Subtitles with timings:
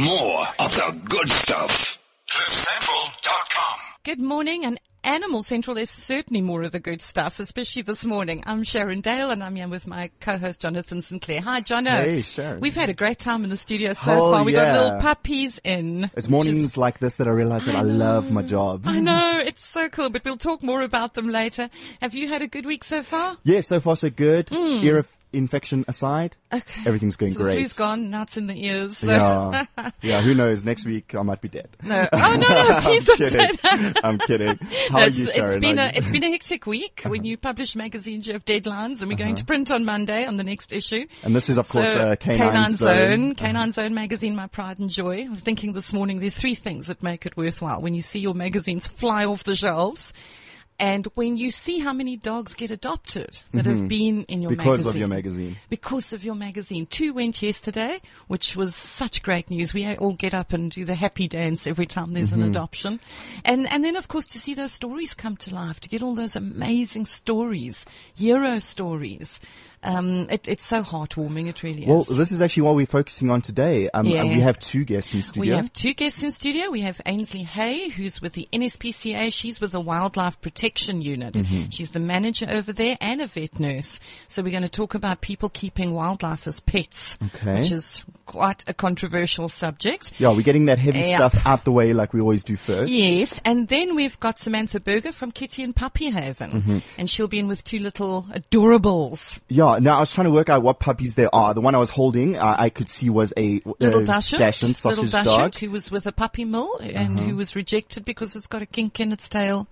[0.00, 2.02] more of the good stuff.
[2.28, 3.78] CliffCentral.com.
[4.04, 8.42] Good morning and Animal Central is certainly more of the good stuff, especially this morning.
[8.44, 11.40] I'm Sharon Dale and I'm here with my co-host Jonathan Sinclair.
[11.40, 11.90] Hi, Jono.
[11.90, 12.58] Hey, Sharon.
[12.60, 14.42] We've had a great time in the studio so Oh, far.
[14.42, 14.82] We got yeah.
[14.82, 16.04] little puppies in.
[16.04, 18.82] It's which is- mornings like this that I realize that I, love my job.
[18.86, 21.70] I know, it's so cool, but we'll talk more about them later.
[22.02, 23.36] Have you had a good week so far?
[23.44, 24.48] Yeah, so far so good.
[24.50, 24.84] Hmm.
[24.84, 26.36] Ear of infection aside,
[26.86, 27.32] everything's going.
[27.32, 27.58] So great.
[27.58, 28.98] flu's gone, nuts in the ears.
[28.98, 29.10] So.
[29.12, 29.64] Yeah,
[30.02, 30.20] yeah.
[30.22, 30.64] Who knows?
[30.64, 31.68] Next week I might be dead.
[31.82, 32.08] No.
[32.12, 34.00] Oh no, no, please don't say that.
[34.02, 34.58] I'm kidding.
[34.90, 35.50] How are you, Sharon?
[35.50, 35.92] it's been a Uh-huh.
[35.94, 37.02] it's been a hectic week.
[37.06, 40.36] When you publish magazines, you have deadlines, and we're going to print on Monday on
[40.36, 41.06] the next issue.
[41.22, 44.88] and this is of course So, uh, Canine, Zone, Canine Zone magazine, my pride and
[44.90, 45.24] joy.
[45.24, 47.80] I was thinking this morning, there's three things that make it worthwhile.
[47.80, 50.12] When you see your magazines fly off the shelves,
[50.78, 54.58] and when you see how many dogs get adopted that have been in your Mm-hmm.
[54.58, 54.90] Because magazine.
[54.90, 55.56] of your magazine.
[55.70, 56.86] Because of your magazine.
[56.86, 59.72] Two went yesterday, which was such great news.
[59.72, 62.42] We all get up and do the happy dance every time there's Mm-hmm.
[62.42, 63.00] an adoption.
[63.44, 66.14] And, and then of course to see those stories come to life, to get all
[66.14, 69.40] those amazing stories, hero stories.
[69.86, 71.46] Um, it, it's so heartwarming.
[71.48, 72.08] It really Well, is.
[72.08, 73.88] Well, this is actually what we're focusing on today.
[73.94, 74.24] Um, Yeah.
[74.24, 75.40] we have two guests in studio.
[75.40, 76.70] We have two guests in studio.
[76.70, 79.32] We have Ainsley Hay, who's with the NSPCA.
[79.32, 81.34] She's with the Wildlife Protection Unit.
[81.34, 81.70] Mm-hmm.
[81.70, 84.00] She's the manager over there and a vet nurse.
[84.28, 87.60] So we're going to talk about people keeping wildlife as pets, Okay.
[87.60, 90.12] which is quite a controversial subject.
[90.18, 92.92] yeah, we're getting that heavy stuff out the way like we always do first.
[92.92, 96.78] Yes, and then we've got Samantha Berger from Kitty and Puppy Haven, Mm-hmm.
[96.98, 99.38] and she'll be in with two little adorables.
[99.48, 101.54] Yeah, now I was trying to work out what puppies there are.
[101.54, 104.76] The one I was holding, uh, I could see was a Little uh, Dachshund, Dachshund
[104.76, 105.40] sausage little dog.
[105.40, 105.66] Uh-huh.
[105.66, 109.00] Who was with a puppy mill and who was rejected because it's got a kink
[109.00, 109.68] in its tail.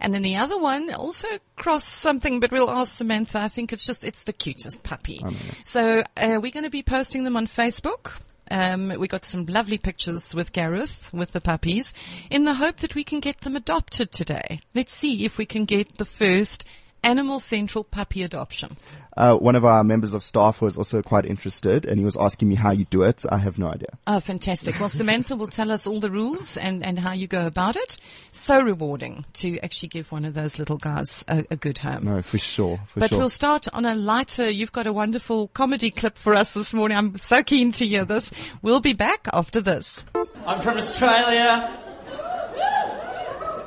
[0.00, 3.40] And then the other one also crossed something, but we'll ask Samantha.
[3.40, 5.20] I think it's just, it's the cutest puppy.
[5.64, 8.12] So, uh, we're going to be posting them on Facebook.
[8.50, 11.92] Um, we got some lovely pictures with Gareth, with the puppies,
[12.30, 14.60] in the hope that we can get them adopted today.
[14.74, 16.64] Let's see if we can get the first
[17.02, 18.76] Animal Central puppy adoption.
[19.16, 22.48] Uh, one of our members of staff was also quite interested, and he was asking
[22.48, 23.24] me how you do it.
[23.28, 23.88] I have no idea.
[24.06, 24.78] Oh, fantastic.
[24.78, 27.96] Well, Samantha will tell us all the rules and, and how you go about it.
[28.30, 32.04] So rewarding to actually give one of those little guys a, a good home.
[32.04, 33.18] No, for sure, for But sure.
[33.18, 34.48] we'll start on a lighter.
[34.48, 36.96] You've got a wonderful comedy clip for us this morning.
[36.96, 38.30] I'm so keen to hear this.
[38.62, 40.04] We'll be back after this.
[40.46, 41.68] I'm from Australia.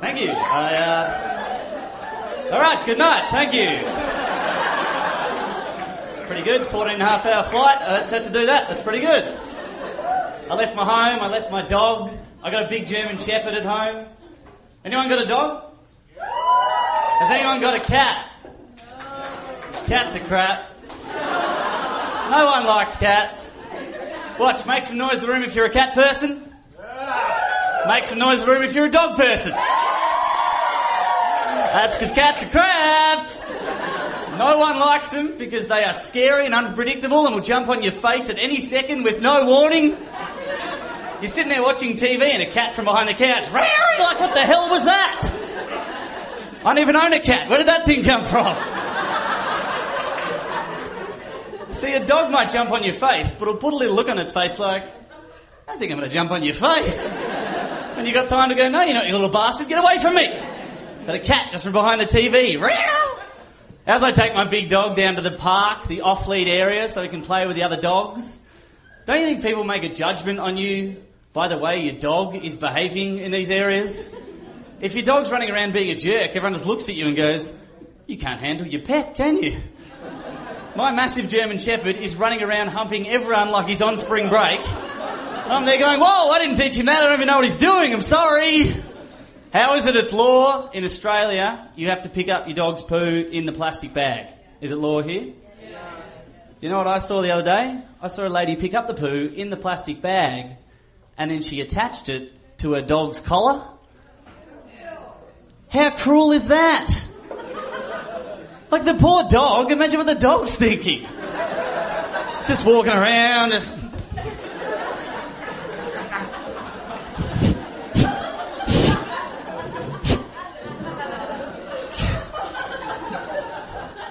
[0.00, 0.30] Thank you.
[0.30, 1.31] I, uh...
[2.52, 3.30] All right, good night.
[3.30, 3.62] Thank you.
[6.06, 6.66] It's pretty good.
[6.66, 7.78] 14 and a half hour flight.
[7.80, 8.68] I just had to do that.
[8.68, 9.24] That's pretty good.
[10.50, 11.20] I left my home.
[11.22, 12.12] I left my dog.
[12.42, 14.04] I got a big German Shepherd at home.
[14.84, 15.64] Anyone got a dog?
[16.20, 18.36] Has anyone got a cat?
[19.86, 20.68] Cats are crap.
[22.30, 23.56] No one likes cats.
[24.38, 26.52] Watch, make some noise in the room if you're a cat person.
[27.88, 29.54] Make some noise in the room if you're a dog person.
[31.72, 33.26] That's because cats are crap.
[34.38, 37.92] No one likes them because they are scary and unpredictable and will jump on your
[37.92, 39.96] face at any second with no warning.
[41.20, 43.46] You're sitting there watching TV and a cat from behind the couch.
[43.46, 45.30] You're like, what the hell was that?
[46.64, 47.48] I don't even own a cat.
[47.48, 48.54] Where did that thing come from?
[51.74, 54.18] See, a dog might jump on your face, but it'll put a little look on
[54.18, 54.84] its face like,
[55.66, 57.16] I think I'm going to jump on your face.
[57.16, 60.14] And you've got time to go, no, you're not, you little bastard, get away from
[60.14, 60.51] me.
[61.04, 62.60] But a cat just from behind the TV.
[63.86, 67.08] As I take my big dog down to the park, the off-lead area, so he
[67.08, 68.38] can play with the other dogs,
[69.06, 71.02] don't you think people make a judgment on you
[71.32, 74.14] by the way your dog is behaving in these areas?
[74.80, 77.52] If your dog's running around being a jerk, everyone just looks at you and goes,
[78.06, 79.56] you can't handle your pet, can you?
[80.76, 84.60] My massive German Shepherd is running around humping everyone like he's on spring break.
[85.50, 87.02] I'm there going, whoa, I didn't teach him that.
[87.02, 87.92] I don't even know what he's doing.
[87.92, 88.72] I'm sorry.
[89.52, 93.28] How is it it's law in Australia you have to pick up your dog's poo
[93.30, 94.32] in the plastic bag?
[94.62, 95.34] Is it law here?
[95.62, 95.94] Yeah.
[96.58, 97.78] Do you know what I saw the other day?
[98.00, 100.56] I saw a lady pick up the poo in the plastic bag
[101.18, 103.62] and then she attached it to her dog's collar.
[105.68, 106.90] How cruel is that?
[108.70, 111.02] Like the poor dog, imagine what the dog's thinking.
[112.46, 113.50] Just walking around.
[113.50, 113.68] Just...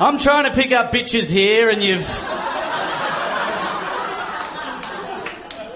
[0.01, 2.09] I'm trying to pick up bitches here and you've.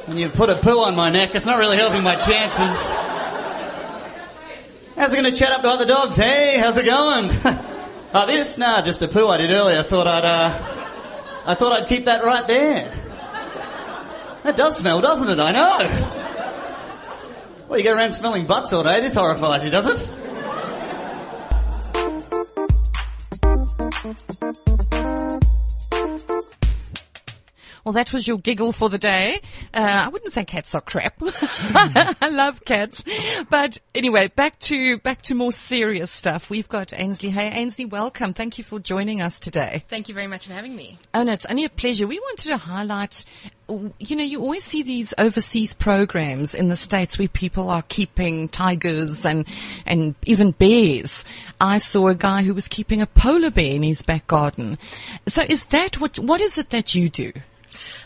[0.08, 1.36] And you've put a pill on my neck.
[1.36, 2.96] It's not really helping my chances.
[4.96, 6.16] How's it going to chat up to other dogs?
[6.16, 7.30] Hey, how's it going?
[8.16, 8.58] oh, this?
[8.58, 9.82] Nah, just a poo I did earlier.
[9.82, 12.92] I thought I'd, uh, I thought I'd keep that right there.
[14.42, 15.40] That does smell, doesn't it?
[15.40, 17.68] I know.
[17.70, 19.02] Well, you go around smelling butts all day.
[19.02, 20.15] This horrifies you, does it?
[27.86, 29.42] Well, that was your giggle for the day.
[29.72, 31.14] Uh, I wouldn't say cats are crap.
[31.22, 33.04] I love cats.
[33.48, 36.50] But anyway, back to, back to more serious stuff.
[36.50, 37.30] We've got Ainsley.
[37.30, 38.34] Hey, Ainsley, welcome.
[38.34, 39.84] Thank you for joining us today.
[39.88, 40.98] Thank you very much for having me.
[41.14, 42.08] Oh no, it's only a pleasure.
[42.08, 43.24] We wanted to highlight,
[43.70, 48.50] you know, you always see these overseas programs in the States where people are keeping
[48.50, 49.46] tigers and,
[49.86, 51.24] and even bears.
[51.62, 54.80] I saw a guy who was keeping a polar bear in his back garden.
[55.28, 57.32] So is that what, what is it that you do?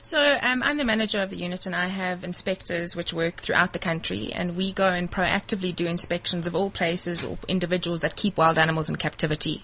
[0.10, 3.74] So um, I'm the manager of the unit, and I have inspectors which work throughout
[3.74, 8.16] the country, and we go and proactively do inspections of all places or individuals that
[8.16, 9.62] keep wild animals in captivity.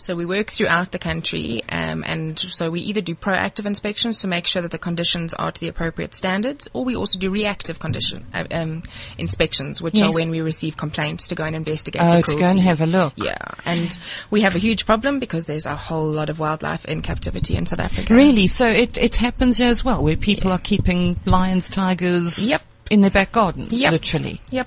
[0.00, 4.28] So we work throughout the country, um, and so we either do proactive inspections to
[4.28, 7.78] make sure that the conditions are to the appropriate standards, or we also do reactive
[7.78, 8.82] condition uh, um,
[9.18, 10.06] inspections, which Yes.
[10.08, 12.00] are when we receive complaints to go and investigate.
[12.02, 13.12] Oh, the to go and have a look.
[13.18, 13.36] Yeah,
[13.66, 13.96] and
[14.30, 17.66] we have a huge problem because there's a whole lot of wildlife in captivity in
[17.66, 18.14] South Africa.
[18.14, 18.46] Really?
[18.46, 22.62] So it, it happens here as well, where people are keeping lions, tigers Yep.
[22.88, 23.92] in their back gardens, Yep.
[23.92, 24.40] literally.
[24.50, 24.66] Yep.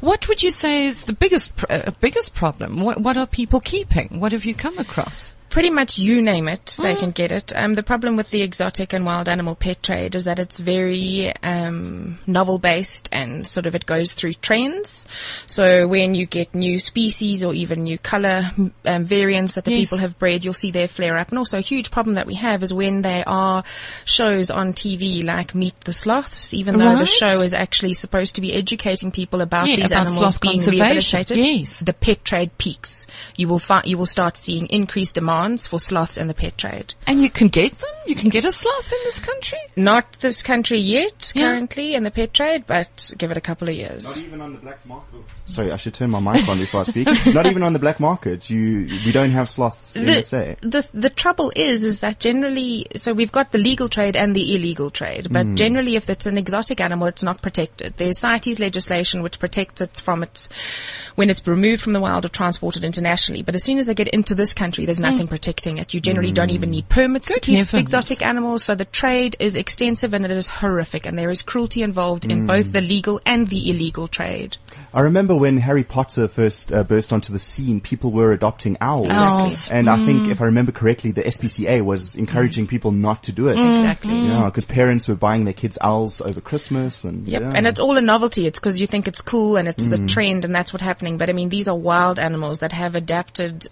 [0.00, 2.80] What would you say is the biggest uh, biggest problem?
[2.80, 4.20] What, what are people keeping?
[4.20, 5.32] What have you come across?
[5.56, 6.98] Pretty much you name it, they Mm.
[6.98, 7.50] can get it.
[7.56, 11.32] Um, the problem with the exotic and wild animal pet trade is that it's very
[11.42, 15.06] um, novel based and sort of it goes through trends.
[15.46, 18.50] So when you get new species or even new color
[18.84, 19.88] um, variants that the Yes.
[19.88, 21.30] people have bred, you'll see their flare up.
[21.30, 23.64] And also a huge problem that we have is when there are
[24.04, 28.42] shows on TV like Meet the Sloths, even though the show is actually supposed to
[28.42, 31.78] be educating people about Yeah, these about animals being rehabilitated Yes.
[31.80, 33.06] the pet trade peaks.
[33.36, 35.16] You will find, you will start seeing increased
[35.46, 36.94] demands for sloths in the pet trade.
[37.06, 37.90] And you can get them?
[38.06, 39.58] You can get a sloth in this country?
[39.76, 41.52] Not this country yet, Yeah.
[41.52, 44.16] currently in the pet trade, but give it a couple of years.
[44.16, 45.20] Not even on the black market.
[45.46, 47.06] Sorry, I should turn my mic on before I speak.
[47.26, 48.50] Not even on the black market.
[48.50, 50.54] You, we don't have sloths in The, SA.
[50.60, 54.56] the the trouble is is that generally so we've got the legal trade and the
[54.56, 55.56] illegal trade but mm.
[55.56, 60.00] generally if it's an exotic animal it's not protected there's CITES legislation which protects it
[60.02, 60.48] from its
[61.14, 64.08] when it's removed from the wild or transported internationally but as soon as they get
[64.08, 67.58] into this country there's nothing protecting it you generally don't even need permits to keep
[67.58, 67.80] heavens.
[67.80, 71.82] exotic animals so the trade is extensive and it is horrific and there is cruelty
[71.82, 72.46] involved in mm.
[72.46, 74.56] both the legal and the illegal trade
[74.96, 79.10] I remember when Harry Potter first uh, burst onto the scene, people were adopting owls.
[79.10, 79.68] Owls.
[79.68, 80.30] And I think, mm.
[80.30, 82.70] if I remember correctly, the SPCA was encouraging mm.
[82.70, 83.58] people not to do it.
[83.58, 87.52] exactly Yeah, because parents were buying their kids owls over Christmas and Yep, yeah.
[87.54, 88.46] and it's all a novelty.
[88.46, 91.18] It's because you think it's cool and it's the trend and that's what's happening.
[91.18, 93.68] But I mean, these are wild animals that have adapted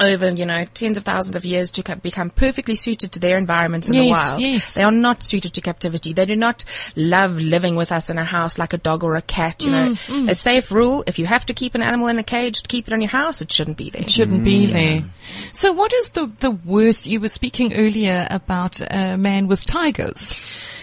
[0.00, 3.38] over, you know, tens of thousands of years to ca- become perfectly suited to their
[3.38, 4.40] environments in the wild.
[4.40, 4.74] yes.
[4.74, 6.12] They are not suited to captivity.
[6.12, 6.64] They do not
[6.96, 9.62] love living with us in a house like a dog or a cat.
[9.62, 10.30] You know, mm, mm.
[10.30, 12.88] a safe rule, if you have to keep an animal in a cage to keep
[12.88, 14.02] it in your house, it shouldn't be there.
[14.02, 14.72] It Shouldn't be mm.
[14.72, 15.04] there.
[15.52, 17.06] So what is the, the worst?
[17.06, 20.32] You were speaking earlier about a man with tigers.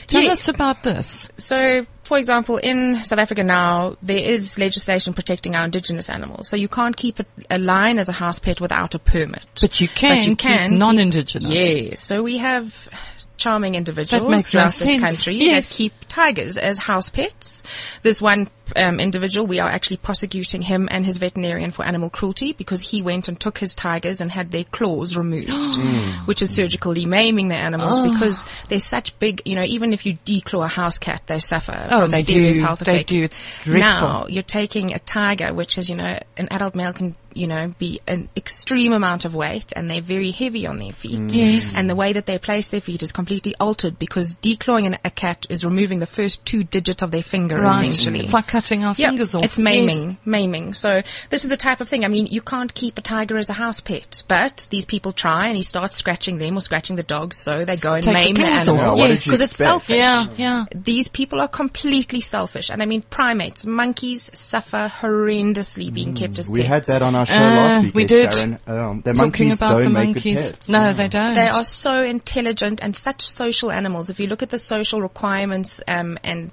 [0.07, 0.31] Tell Yeah.
[0.31, 1.29] us about this.
[1.37, 6.49] So, for example, in South Africa now, there is legislation protecting our indigenous animals.
[6.49, 9.45] So you can't keep a, a lion as a house pet without a permit.
[9.61, 11.53] But you can But you can keep- non-indigenous.
[11.53, 12.03] Yes.
[12.03, 12.89] So we have
[13.37, 15.01] charming individuals That makes no throughout this sense.
[15.01, 15.69] country Yes.
[15.69, 17.63] that keep tigers as house pets.
[18.03, 22.53] This one um, individual, we are actually prosecuting him and his veterinarian for animal cruelty
[22.53, 26.25] because he went and took his tigers and had their claws removed, hmm.
[26.25, 28.11] which is surgically maiming the animals Oh.
[28.13, 31.87] because they're such big, you know, even if you declaw a house cat, they suffer
[31.91, 32.63] Oh, from they serious do.
[32.65, 33.11] health They effects.
[33.11, 33.21] do.
[33.23, 33.79] It's dreadful.
[34.09, 37.71] Now you're taking a tiger, which is, you know, an adult male can, you know,
[37.79, 41.19] be an extreme amount of weight and they're very heavy on their feet.
[41.21, 41.35] Mm.
[41.35, 41.77] Yes.
[41.77, 45.09] And the way that they place their feet is completely altered because declawing an, a
[45.09, 47.87] cat is removing the first two digits of their finger Right.
[47.87, 48.19] essentially.
[48.19, 49.43] It's like cutting our Yeah, fingers off.
[49.43, 50.17] It's maiming, Yes.
[50.25, 50.73] maiming.
[50.73, 52.05] So this is the type of thing.
[52.05, 55.47] I mean, you can't keep a tiger as a house pet, but these people try
[55.47, 58.19] and he starts scratching them or scratching the dogs, so they go and Take the
[58.21, 58.91] maim the, claws animal.
[58.91, 58.97] off.
[58.99, 59.95] Yeah, yes, because it's selfish.
[59.97, 60.65] Yeah, yeah.
[60.75, 62.69] These people are completely selfish.
[62.69, 66.49] And I mean, primates, monkeys suffer horrendously being kept as pets.
[66.49, 66.87] we pets.
[66.87, 67.95] had that on our show Uh, last week.
[67.95, 68.33] we did.
[68.33, 68.59] Sharon.
[68.67, 70.43] Um, the Talking monkeys about don't the make monkeys.
[70.47, 70.69] good pets.
[70.69, 71.33] No, they don't.
[71.35, 74.09] They are so intelligent and such social animals.
[74.09, 76.51] If you look at the social requirements um, and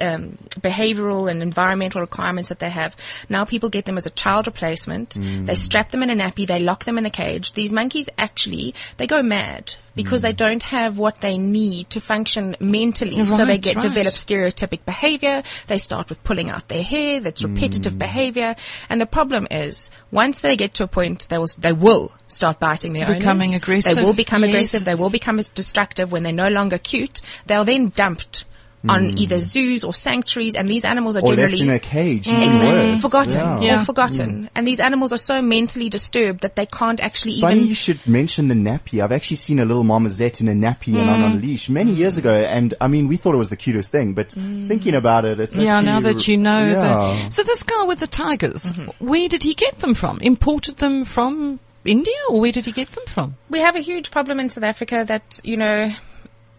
[0.00, 2.96] um, behavioral and environmental requirements that they have,
[3.28, 5.10] now people get them as a child replacement.
[5.10, 5.56] They mm.
[5.56, 6.46] strap them in a nappy.
[6.46, 7.52] They lock them in a cage.
[7.52, 10.36] These monkeys actually they go mad because they mm.
[10.36, 13.24] don't have what they need to function mentally.
[13.26, 13.82] so they get right.
[13.82, 15.42] develop stereotypic behavior.
[15.66, 17.20] They start with pulling out their hair.
[17.20, 17.54] That's mm.
[17.54, 18.54] repetitive behavior.
[18.88, 22.60] And the problem is, once they get to a point, they will they will start
[22.60, 23.62] biting their Becoming owners.
[23.62, 23.96] aggressive.
[23.96, 24.84] They will become Yes, aggressive.
[24.84, 27.22] They will become destructive when they're no longer cute.
[27.46, 28.44] They'll then dumped
[28.88, 29.18] on hmm.
[29.18, 32.28] either zoos or sanctuaries, and these animals are Or left generally in a cage.
[32.28, 32.70] even Exactly.
[32.90, 33.00] worse.
[33.02, 33.40] Forgotten.
[33.40, 33.60] Yeah.
[33.60, 33.82] Yeah.
[33.82, 34.30] Or forgotten.
[34.30, 34.46] Hmm.
[34.54, 37.68] And these animals are so mentally disturbed that they can't actually Funny even.
[37.68, 39.02] you should mention the nappy.
[39.02, 41.08] I've actually seen a little marmoset in a nappy and hmm.
[41.08, 41.34] on Mm.
[41.34, 44.12] a leash many years ago, and I mean, we thought it was the cutest thing,
[44.14, 46.66] but thinking about it, it's Yeah, actually, now that you know.
[46.66, 46.74] yeah.
[46.80, 49.04] that- so this guy with the tigers, mm-hmm.
[49.04, 50.18] where did he get them from?
[50.20, 53.36] Imported them from India, or where did he get them from?
[53.50, 55.92] We have a huge problem in South Africa that, you know,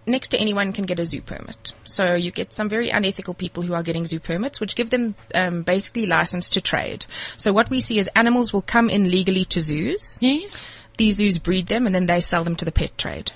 [0.08, 1.74] next to anyone can get a zoo permit.
[1.84, 5.16] So you get some very unethical people who are getting zoo permits, which give them
[5.36, 7.06] um, basically license to trade.
[7.38, 10.18] So what we see is animals will come in legally to zoos.
[10.22, 10.66] Yes.
[10.98, 13.32] These zoos breed them and then they sell them to the pet trade.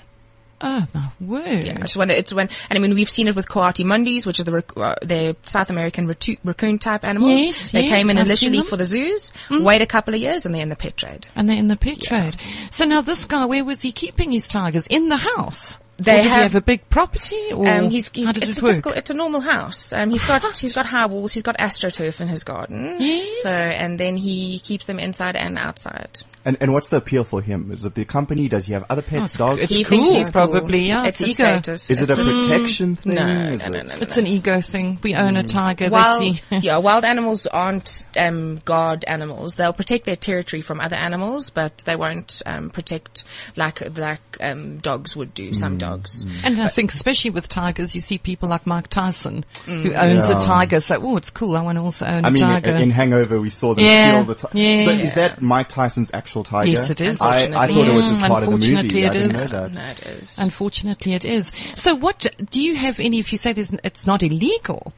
[0.64, 1.66] Oh my word!
[1.66, 4.38] Yeah, it's when it's when, and I mean we've seen it with coati mundis, which
[4.38, 7.32] are the uh, the South American ratu- raccoon type animals.
[7.32, 8.58] Yes, they yes, came in I've initially.
[8.58, 8.66] Mm.
[8.66, 11.26] for the zoos, wait a couple of years, and they're in the pet trade.
[11.34, 12.36] And they're in the pet trade.
[12.70, 14.86] So now this guy, where was he keeping his tigers?
[14.86, 15.78] In the house.
[15.98, 18.44] They or did he have- have a big property, or Um, he's, he's how did
[18.48, 18.70] it's it a work?
[18.76, 19.92] typical, it's a normal house.
[19.92, 22.96] Um, he's got he's got high walls, he's got astroturf in his garden.
[22.98, 23.28] Yes.
[23.42, 26.22] So and then he keeps them inside and outside.
[26.44, 27.70] And, and what's the appeal for him?
[27.70, 28.48] Is it the company?
[28.48, 29.60] Does he have other pets, Oh, dogs?
[29.62, 30.48] It's he cool, thinks he's cool.
[30.48, 31.50] probably, yeah, It's, it's a ego.
[31.60, 31.90] status.
[31.90, 33.14] Is it a It's protection thing?
[33.14, 34.98] No, Is no, no, no, It's an ego thing.
[35.02, 35.88] We own a tiger.
[35.88, 36.42] Wild, they see.
[36.66, 39.54] yeah, wild animals aren't um, guard animals.
[39.54, 43.22] They'll protect their territory from other animals, but they won't um, protect
[43.54, 45.50] like like um, dogs would do.
[45.50, 45.54] Mm.
[45.56, 46.24] Some dogs.
[46.44, 50.38] And I think especially with tigers, you see people like Mike Tyson who owns Yeah.
[50.38, 50.80] a tiger.
[50.80, 51.56] So, oh, it's cool.
[51.56, 52.70] I want to also own I a mean, tiger.
[52.74, 54.58] in Hangover, we saw them Yeah, steal the tiger.
[54.58, 54.84] yeah.
[54.84, 56.70] So is that Mike Tyson's actual tiger?
[56.70, 57.20] Yes, it is.
[57.20, 58.74] I, I thought it was just part of the movie.
[58.74, 59.52] unfortunately I didn't is.
[59.52, 59.72] know that.
[59.72, 60.38] No, it is.
[60.38, 61.52] Unfortunately, it is.
[61.74, 63.18] So, what do you have any?
[63.18, 64.94] If you say there's, it's not illegal,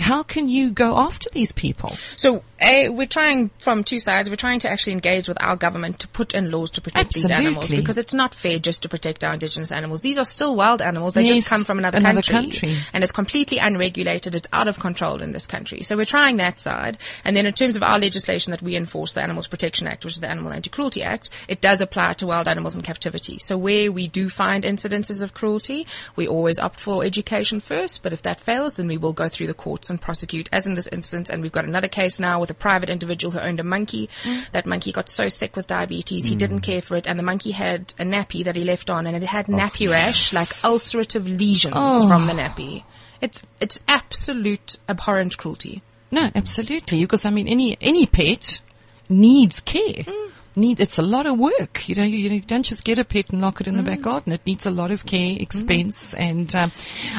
[0.00, 1.96] how can you go after these people?
[2.16, 4.28] So, A, we're trying from two sides.
[4.28, 7.30] We're trying to actually engage with our government to put in laws to protect these
[7.30, 10.00] animals because it's not fair just to protect our indigenous animals.
[10.00, 11.14] These are still wild animals.
[11.14, 12.76] They Yes, just come from another, another country, country.
[12.92, 14.34] And it's completely unregulated.
[14.34, 15.82] It's out of control in this country.
[15.82, 16.98] So we're trying that side.
[17.24, 20.14] And then in terms of our legislation that we enforce, the Animals Protection Act, which
[20.14, 23.38] is the Animal Anti-Cruelty Act, it does apply to wild animals in captivity.
[23.38, 28.02] So where we do find incidences of cruelty, we always opt for education first.
[28.02, 30.74] But if that fails, then we will go through the courts and prosecute, as in
[30.74, 31.28] this instance.
[31.30, 34.08] And we've got another case now with a private individual who owned a monkey.
[34.22, 34.50] Mm.
[34.52, 36.38] That monkey got so sick with diabetes, he mm.
[36.38, 39.16] didn't care for it, and the monkey had a nappy that he left on, and
[39.16, 42.08] it had nappy rash, like ulcerative lesions oh.
[42.08, 42.84] from the nappy.
[43.20, 45.82] It's it's absolute abhorrent cruelty.
[46.10, 47.02] No, absolutely.
[47.02, 48.60] Because I mean, any any pet
[49.08, 50.04] needs care.
[50.04, 50.30] Mm.
[50.56, 51.88] Need it's a lot of work.
[51.88, 54.00] You know, you, you don't just get a pet and lock it in the back
[54.00, 54.04] mm.
[54.04, 54.32] garden.
[54.32, 55.42] It needs a lot of care, mm-hmm.
[55.42, 56.54] expense, and.
[56.54, 56.72] Um,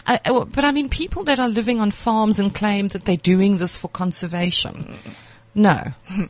[0.06, 3.58] I, but I mean, people that are living on farms and claim that they're doing
[3.58, 4.74] this for conservation.
[4.74, 5.12] Mm-hmm.
[5.54, 5.94] No,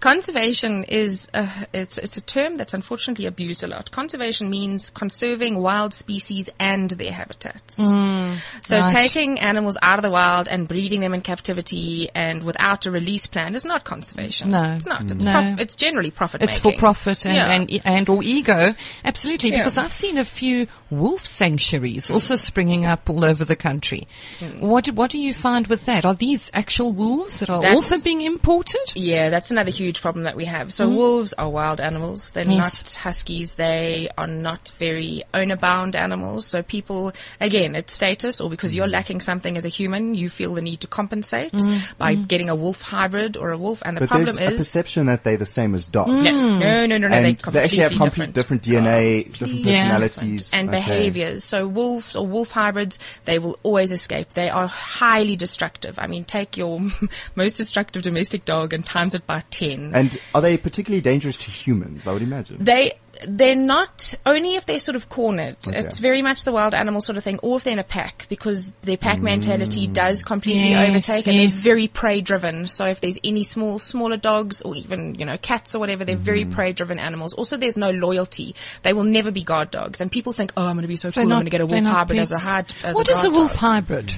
[0.00, 3.90] Conservation is a, it's it's a term that's unfortunately abused a lot.
[3.90, 7.78] Conservation means conserving wild species and their habitats.
[7.78, 8.90] Mm, so right.
[8.90, 13.26] taking animals out of the wild and breeding them in captivity and without a release
[13.26, 14.50] plan is not conservation.
[14.50, 14.62] No.
[14.74, 15.02] it's not.
[15.10, 15.32] It's, No.
[15.32, 16.42] prof- it's generally profit.
[16.42, 17.50] it's for profit and, Yeah.
[17.52, 18.74] and and or ego.
[19.04, 19.58] Absolutely, Yeah.
[19.58, 24.08] because I've seen a few wolf sanctuaries also springing up all over the country.
[24.38, 24.60] Hmm.
[24.66, 26.04] What what do you find with that?
[26.06, 28.61] Are these actual wolves that are That's- also being imported?
[28.94, 30.72] Yeah, that's another huge problem that we have.
[30.72, 32.32] So wolves are wild animals.
[32.32, 32.52] They're Mm-hmm.
[32.52, 32.82] Yes.
[32.98, 33.54] not huskies.
[33.54, 36.46] They are not very owner-bound animals.
[36.46, 38.76] So people, again, it's status or because Mm.
[38.76, 41.80] you're lacking something as a human, you feel the need to compensate Mm.
[41.98, 43.82] by getting a wolf hybrid or a wolf.
[43.84, 46.10] And the But problem there's a is, perception that they're the same as dogs.
[46.10, 48.34] no, no, no, no, no, And they they actually have complete different.
[48.34, 50.50] different, DNA, different Completely personalities.
[50.50, 50.54] different.
[50.60, 50.78] and Okay.
[50.78, 51.44] behaviors.
[51.44, 54.32] So wolves or wolf hybrids, they will always escape.
[54.34, 55.98] They are highly destructive.
[55.98, 56.80] I mean, take your
[57.34, 59.92] most destructive domestic dog and times it by 10.
[59.94, 62.06] And are they particularly dangerous to humans?
[62.06, 62.62] I would imagine.
[62.62, 62.92] They
[63.26, 65.56] they're not only if they're sort of cornered.
[65.66, 65.78] Okay.
[65.78, 68.26] It's very much the wild animal sort of thing, or if they're in a pack,
[68.28, 69.22] because their pack mm.
[69.22, 72.66] mentality does completely Yes, overtake, and they're very prey driven.
[72.68, 76.16] So if there's any small smaller dogs or even you know cats or whatever, they're
[76.16, 76.52] very mm-hmm.
[76.52, 77.32] prey driven animals.
[77.32, 78.54] Also, there's no loyalty.
[78.82, 81.10] They will never be guard dogs, and people think, oh, I'm going to be so
[81.12, 82.44] cool, They're I'm going to get a wolf not hybrid as a pets.
[82.44, 82.74] hybrid.
[82.84, 83.60] As What a is a wolf dog.
[83.60, 84.16] hybrid?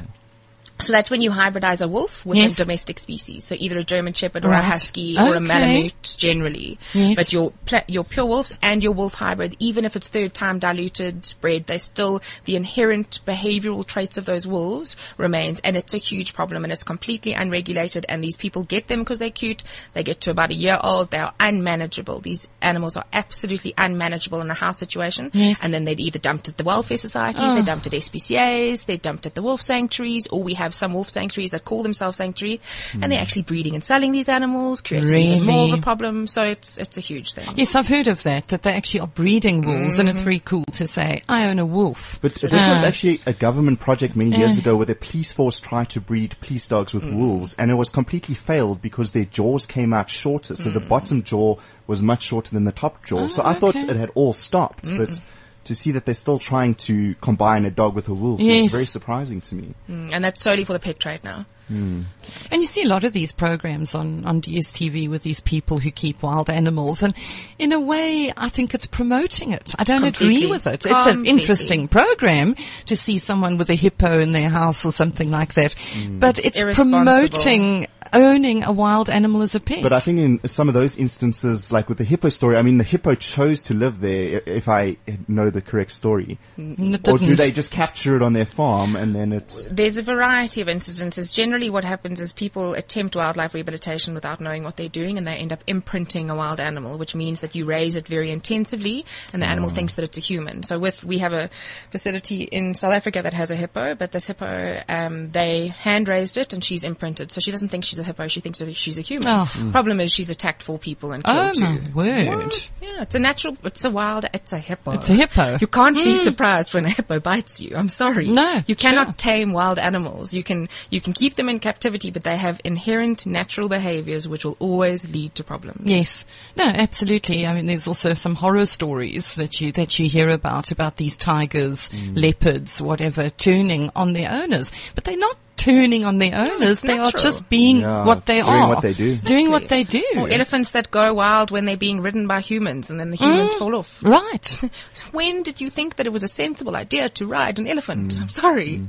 [0.81, 2.59] So that's when you hybridize a wolf with Yes.
[2.59, 3.45] a domestic species.
[3.45, 4.61] So either a German Shepherd or a.
[4.61, 6.79] Husky or a Malamute generally.
[6.93, 7.17] Yes.
[7.17, 10.59] But your pla- your pure wolves and your wolf hybrids, even if it's third time
[10.59, 15.99] diluted bred, they still the inherent behavioral traits of those wolves remains, and it's a
[15.99, 18.05] huge problem, and it's completely unregulated.
[18.09, 19.63] And these people get them because they're cute.
[19.93, 22.21] They get to about a year old, they are unmanageable.
[22.21, 25.31] These animals are absolutely unmanageable in a house situation.
[25.35, 25.65] Yes.
[25.65, 27.65] And then they're either dumped at the welfare societies, they're oh.
[27.65, 31.09] dumped at SPCA's, they're dumped at the wolf sanctuaries, or we have have some wolf
[31.11, 32.61] sanctuaries that call themselves sanctuary,
[33.01, 35.35] and they're actually breeding and selling these animals, creating Really?
[35.37, 36.27] even more of a problem.
[36.27, 37.49] So it's it's a huge thing.
[37.57, 40.25] Yes, I've heard of that, that they actually are breeding wolves, and it's Mm-hmm.
[40.25, 42.19] very cool to say, I own a wolf.
[42.23, 42.87] But this was Ah.
[42.87, 46.67] actually a government project many years ago where the police force tried to breed police
[46.69, 47.17] dogs with Mm.
[47.19, 50.57] wolves and it was completely failed because their jaws came out shorter.
[50.57, 50.89] So the Mm.
[50.89, 51.57] bottom jaw
[51.87, 53.27] was much shorter than the top jaw.
[53.27, 55.21] so I thought Oh, it had all stopped, but
[55.65, 58.67] to see that they're still trying to combine a dog with a wolf Yes.
[58.67, 59.75] is very surprising to me.
[59.89, 61.47] Mm, and that's solely for the pet trade now.
[61.69, 65.91] And you see a lot of these programs on, on DSTV with these people who
[65.91, 67.03] keep wild animals.
[67.03, 67.15] And
[67.59, 69.75] in a way, I think it's promoting it.
[69.79, 70.87] I don't agree with it.
[70.87, 72.57] It's an interesting program
[72.87, 75.75] to see someone with a hippo in their house or something like that.
[76.09, 76.99] But it's irresponsible.
[76.99, 79.83] promoting owning a wild animal as a pet.
[79.83, 82.79] But I think in some of those instances, like with the hippo story, I mean,
[82.79, 84.97] the hippo chose to live there, if I
[85.29, 86.39] know the correct story.
[86.57, 89.69] Mm, it Or do they just capture it on their farm and then it's...
[89.69, 91.33] There's a variety of incidences.
[91.33, 95.37] Generally, what happens is people attempt wildlife rehabilitation without knowing what they're doing, and they
[95.37, 99.43] end up imprinting a wild animal, which means that you raise it very intensively, and
[99.43, 99.75] the animal mm.
[99.75, 100.63] thinks that it's a human.
[100.63, 101.51] So, with we have a
[101.91, 106.37] facility in South Africa that has a hippo, but this hippo, um, they hand raised
[106.37, 107.33] it, and she's imprinted.
[107.33, 109.29] So she doesn't think she's a hippo; she thinks that she's a human.
[109.29, 109.51] Oh.
[109.55, 109.73] Mm.
[109.73, 111.93] Problem is, she's attacked four people and oh killed my two.
[111.93, 112.55] word.
[112.81, 114.93] Yeah, it's a natural, it's a wild, it's a hippo.
[114.93, 115.59] It's a hippo.
[115.61, 116.17] You can't be mm.
[116.17, 117.77] surprised when a hippo bites you.
[117.77, 118.29] I'm sorry.
[118.29, 119.15] No, You cannot sure.
[119.15, 120.35] tame wild animals.
[120.35, 124.45] You can, you can keep them in captivity, but they have inherent natural behaviors which
[124.45, 125.83] will always lead to problems.
[125.85, 126.25] Yes.
[126.57, 127.47] No, absolutely.
[127.47, 131.17] I mean, there's also some horror stories that you, that you hear about, about these
[131.17, 132.17] tigers, Mm.
[132.21, 134.73] leopards, whatever, turning on their owners.
[134.95, 136.71] But they're not turning on their owners.
[136.79, 138.69] it's they are just being Yeah, what they doing are.
[138.69, 139.17] what they do.
[139.19, 140.05] Doing what they do.
[140.17, 143.53] Or elephants that go wild when they're being ridden by humans and then the humans
[143.55, 143.59] Mm.
[143.59, 143.99] fall off.
[144.03, 144.59] Right.
[145.13, 148.19] When did you think that it was a sensible idea to ride an elephant?
[148.21, 148.81] I'm sorry.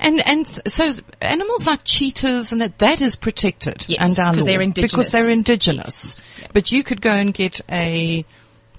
[0.00, 4.40] And and so animals like cheetahs and that that is protected Yes, under our 'cause
[4.40, 4.92] law they're indigenous.
[4.92, 6.20] because they're indigenous.
[6.52, 8.24] But you could go and get a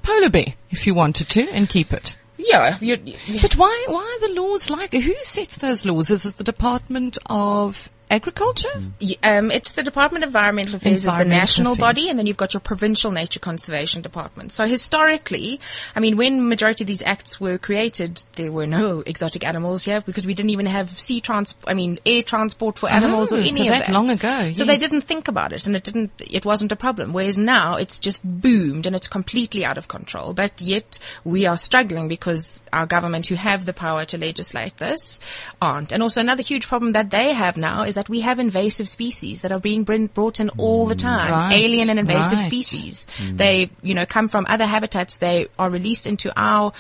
[0.02, 2.16] polar bear if you wanted to and keep it.
[2.46, 2.98] Yeah, you,
[3.42, 6.10] But why why are the laws like who sets those laws?
[6.10, 8.70] Is it the Department of Agriculture?
[9.02, 11.96] Y- Um, it's the Department of Environmental Affairs is the national Affairs.
[11.96, 14.52] body, and then you've got your provincial nature conservation department.
[14.52, 15.60] So historically,
[15.96, 20.02] I mean, when majority of these acts were created, there were no exotic animals here
[20.02, 23.40] because we didn't even have sea trans, I mean, air transport for animals or Oh,
[23.40, 23.94] any so of that that.
[23.94, 27.14] long ago, So they didn't think about it, and it didn't, it wasn't a problem.
[27.14, 30.34] Whereas now it's just boomed and it's completely out of control.
[30.34, 35.20] But yet we are struggling because our government, who have the power to legislate this,
[35.62, 35.92] aren't.
[35.92, 39.42] And also another huge problem that they have now is that we have invasive species
[39.42, 41.32] that are being brought in all the time.
[41.32, 42.46] Right, Alien and invasive right.
[42.46, 43.08] species.
[43.32, 45.18] They, you know, come from other habitats.
[45.18, 46.74] They are released into our,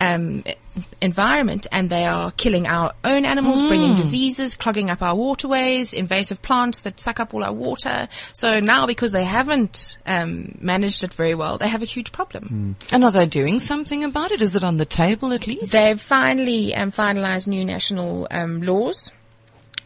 [0.00, 0.44] um,
[1.00, 6.40] environment and they are killing our own animals, bringing diseases, clogging up our waterways, invasive
[6.42, 8.08] plants that suck up all our water.
[8.32, 12.76] So now because they haven't, um, managed it very well, they have a huge problem.
[12.92, 14.42] And are they doing something about it?
[14.42, 15.72] Is it on the table at least?
[15.72, 19.10] They've finally um, finalized new national um, laws.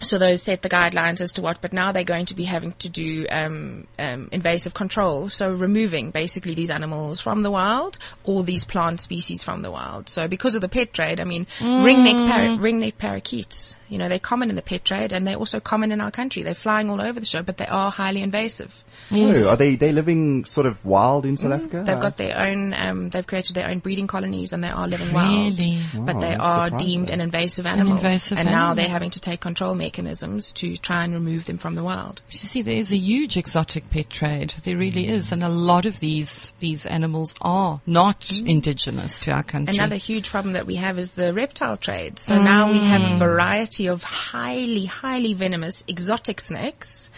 [0.02, 2.72] So those set the guidelines as to what, but now they're going to be having
[2.72, 5.28] to do um, um, invasive control.
[5.28, 10.08] So removing basically these animals from the wild or these plant species from the wild.
[10.08, 14.18] So because of the pet trade, I mean, ringneck, par- ringneck parakeets, you know, they're
[14.18, 16.42] common in the pet trade and they're also common in our country.
[16.42, 18.82] They're flying all over the show, but they are highly invasive.
[19.10, 19.44] yes.
[19.44, 21.76] Oh, are they, they living sort of wild in South Africa?
[21.76, 24.88] Mm, They've got their own, um, they've created their own breeding colonies and they are
[24.88, 25.58] living wild.
[25.58, 25.78] Really?
[25.94, 26.78] But they are surprising.
[26.88, 27.96] deemed an invasive animal.
[27.96, 31.74] invasive and now they're having to take control mechanisms to try and remove them from
[31.74, 32.22] the wild.
[32.30, 34.54] You see, there is a huge exotic pet trade.
[34.64, 39.42] There really is, and a lot of these these animals are not indigenous to our
[39.42, 39.76] country.
[39.76, 42.18] Another huge problem that we have is the reptile trade.
[42.18, 47.10] So now we have a variety of highly, highly venomous exotic snakes.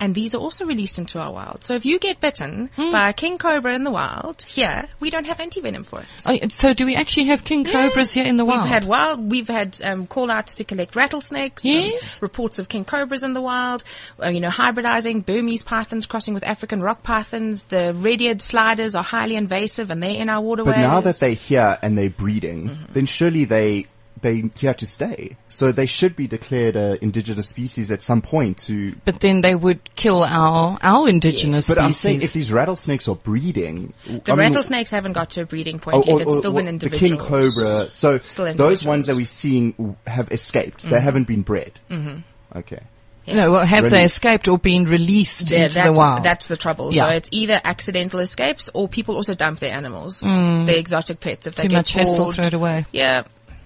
[0.00, 1.62] And these are also released into our wild.
[1.62, 5.26] So if you get bitten by a king cobra in the wild, here, we don't
[5.26, 6.06] have antivenom for it.
[6.26, 8.62] Oh, so, do we actually have king cobras here in the wild?
[8.64, 11.64] We've had wild, we've had um, call outs to collect rattlesnakes.
[11.64, 12.20] Yes.
[12.20, 13.84] reports of king cobras in the wild.
[14.20, 17.64] Uh, you know, hybridizing Burmese pythons crossing with African rock pythons.
[17.64, 20.74] The red-eared sliders are highly invasive and they're in our waterways.
[20.74, 22.92] But now that they're here and they're breeding, Mm-hmm.
[22.92, 23.86] then surely they
[24.20, 25.36] they here to stay.
[25.48, 28.94] So they should be declared a indigenous species at some point to.
[29.04, 31.74] but then they would kill our our indigenous species.
[31.76, 35.42] But I'm saying if these rattlesnakes are breeding, the I mean, rattlesnakes haven't got to
[35.42, 36.14] a breeding point or- yet.
[36.14, 37.88] or- It's still or been the king cobra.
[37.90, 40.88] So those ones that we're seeing have escaped.
[40.88, 41.72] They haven't been bred.
[41.90, 42.18] Mm-hmm.
[42.58, 42.80] Okay.
[43.28, 46.22] no, well, have they escaped or been released Yeah, into that's, the wild?
[46.24, 46.92] that's the trouble.
[46.92, 47.06] Yeah.
[47.06, 51.46] So it's either accidental escapes or people also dump their animals, their exotic pets.
[51.46, 51.64] If they Mm.
[51.64, 52.34] Too get much hassle, bored.
[52.34, 52.84] throw it away.
[52.92, 53.22] Yeah.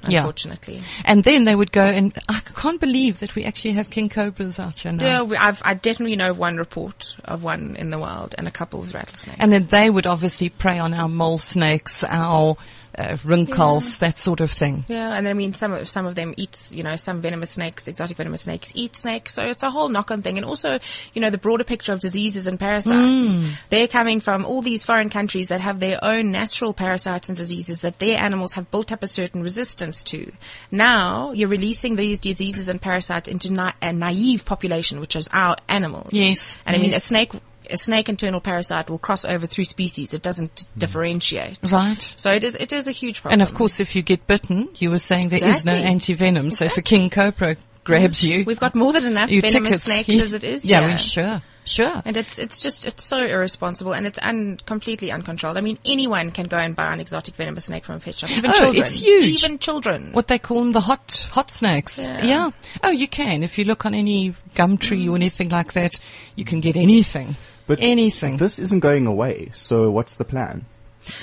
[0.08, 0.20] Yeah.
[0.20, 0.82] unfortunately.
[1.04, 4.58] And then they would go and I can't believe that we actually have king cobras
[4.58, 5.04] out here now.
[5.04, 8.46] Yeah, we, I've, I definitely know of one report of one in the wild and
[8.46, 9.38] a couple with rattlesnakes.
[9.40, 12.56] And then they would obviously prey on our mole snakes, our
[12.98, 14.84] uh, rinkhals, that sort of thing.
[14.88, 17.50] yeah, and then I mean, some of some of them eat, you know, some venomous
[17.50, 19.34] snakes, exotic venomous snakes eat snakes.
[19.34, 20.78] So it's a whole knock-on thing, and also,
[21.14, 23.38] you know, the broader picture of diseases and parasites.
[23.70, 27.82] They're coming from all these foreign countries that have their own natural parasites and diseases
[27.82, 30.32] that their animals have built up a certain resistance to.
[30.70, 35.56] Now you're releasing these diseases and parasites into na- a naive population, which is our
[35.68, 36.10] animals.
[36.12, 37.32] Yes, and I mean, a snake.
[37.70, 40.14] A snake internal parasite will cross over through species.
[40.14, 40.78] It doesn't hmm.
[40.78, 41.58] differentiate.
[41.70, 42.00] Right.
[42.16, 43.40] So it is, it is a huge problem.
[43.40, 46.50] And of course, if you get bitten, you were saying there is no anti-venom.
[46.50, 48.40] So if a king cobra grabs mm-hmm.
[48.40, 50.64] you, We've got more than enough venomous snakes as it is.
[50.68, 52.02] Yeah, we sure, sure.
[52.04, 55.56] And it's it's just it's so irresponsible and it's un, completely uncontrolled.
[55.56, 58.30] I mean, anyone can go and buy an exotic venomous snake from a pet shop.
[58.30, 58.82] Even Oh, children.
[58.82, 59.44] it's huge.
[59.44, 60.12] Even children.
[60.12, 62.04] What they call them, the hot hot snakes.
[62.04, 62.50] Yeah.
[62.82, 65.98] Oh, you can if you look on any Gumtree or anything like that,
[66.34, 67.36] you can get anything.
[67.66, 68.36] But anything.
[68.36, 69.50] This isn't going away.
[69.52, 70.66] So what's the plan?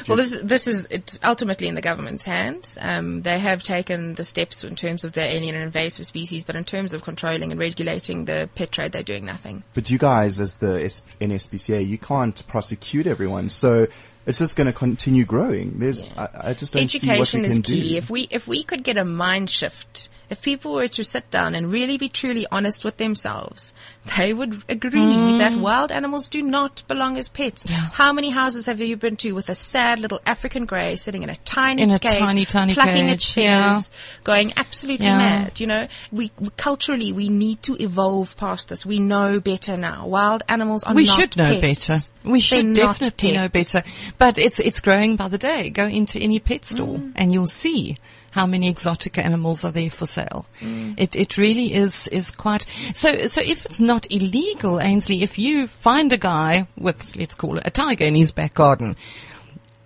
[0.08, 2.78] Well, this this is it's ultimately in the government's hands.
[2.80, 6.56] Um, they have taken the steps in terms of the alien and invasive species, but
[6.56, 9.64] in terms of controlling and regulating the pet trade, they're doing nothing.
[9.74, 13.50] But you guys, as the S- NSPCA, you can't prosecute everyone.
[13.50, 13.88] So
[14.26, 15.80] it's just going to continue growing.
[15.80, 17.74] There's, I, I just don't see what we Education can is do.
[17.74, 17.98] key.
[17.98, 21.56] If we if we could get a mind shift, if people were to sit down
[21.56, 23.74] and really be truly honest with themselves,
[24.18, 25.38] they would agree Mm.
[25.40, 27.64] that wild animals do not belong as pets.
[28.02, 31.30] How many houses have you been to with a sad little African grey sitting in
[31.30, 33.70] a tiny In a cage, tiny, tiny plucking its cage, yeah.
[33.72, 33.92] feathers,
[34.24, 35.18] going absolutely Yeah.
[35.18, 35.60] mad?
[35.60, 38.86] You know, we culturally we need to evolve past this.
[38.86, 40.08] We know better now.
[40.08, 41.88] Wild animals are we not should know pets.
[41.88, 42.00] better.
[42.34, 43.84] We should They're definitely know better.
[44.18, 45.70] But it's it's growing by the day.
[45.70, 47.12] Go into any pet store Mm.
[47.16, 47.98] and you'll see
[48.34, 50.48] how many exotic animals are there for sale.
[50.60, 50.96] Mm.
[50.98, 52.66] It it really is is quite
[52.96, 57.58] so so if it's not illegal, Ainsley, if you find a guy with let's call
[57.58, 58.96] it a tiger in his back garden,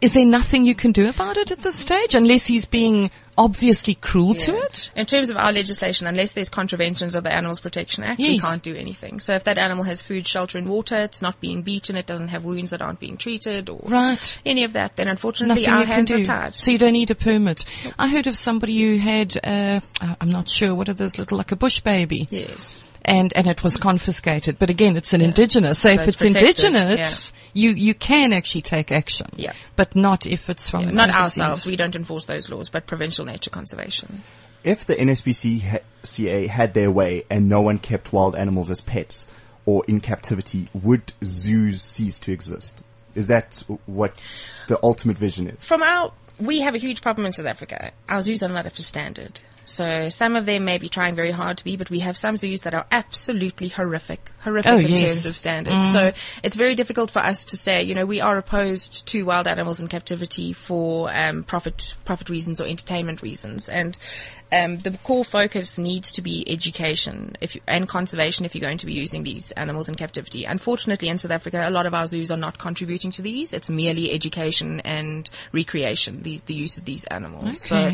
[0.01, 3.95] is there nothing you can do about it at this stage unless he's being obviously
[3.95, 4.91] cruel to it?
[4.95, 8.61] In terms of our legislation, unless there's contraventions of the Animals Protection Act, we can't
[8.63, 9.19] do anything.
[9.19, 12.27] So if that animal has food, shelter, and water, it's not being beaten, it doesn't
[12.29, 14.39] have wounds that aren't being treated, or Right.
[14.45, 16.21] any of that, then unfortunately Nothing our you can hands do.
[16.21, 16.55] are tied.
[16.55, 17.65] So you don't need a permit.
[17.97, 19.79] I heard of somebody who had, uh,
[20.21, 22.27] I'm not sure, what are those little, like a bush baby?
[22.31, 22.83] yes.
[23.07, 24.59] And, and it was confiscated.
[24.59, 25.79] But again, it's an indigenous.
[25.79, 29.27] So, So if it's it's, protected, indigenous, you, you can actually take action.
[29.37, 29.53] Yeah.
[29.77, 31.41] But not if it's from Not overseas.
[31.41, 34.23] ourselves, we don't enforce those laws, but provincial nature conservation.
[34.65, 39.29] If the NSPCA had their way and no one kept wild animals as pets
[39.65, 42.83] or in captivity, would zoos cease to exist?
[43.15, 44.21] Is that what
[44.67, 45.65] the ultimate vision is?
[45.65, 47.91] From our, we have a huge problem in South Africa.
[48.09, 49.41] Our zoos are not up to standard.
[49.67, 52.37] So some of them may be trying very hard to be, but we have some
[52.37, 54.99] zoos that are absolutely horrific, horrific Oh, in yes.
[55.01, 55.91] terms of standards.
[55.91, 59.45] So it's very difficult for us to say, you know, we are opposed to wild
[59.45, 63.99] animals in captivity for um, profit profit reasons or entertainment reasons, and
[64.53, 68.77] um, the core focus needs to be education if you, and conservation if you're going
[68.77, 70.45] to be using these animals in captivity.
[70.45, 73.53] Unfortunately, in South Africa, a lot of our zoos are not contributing to these.
[73.53, 77.61] It's merely education and recreation, the, the use of these animals.
[77.61, 77.91] So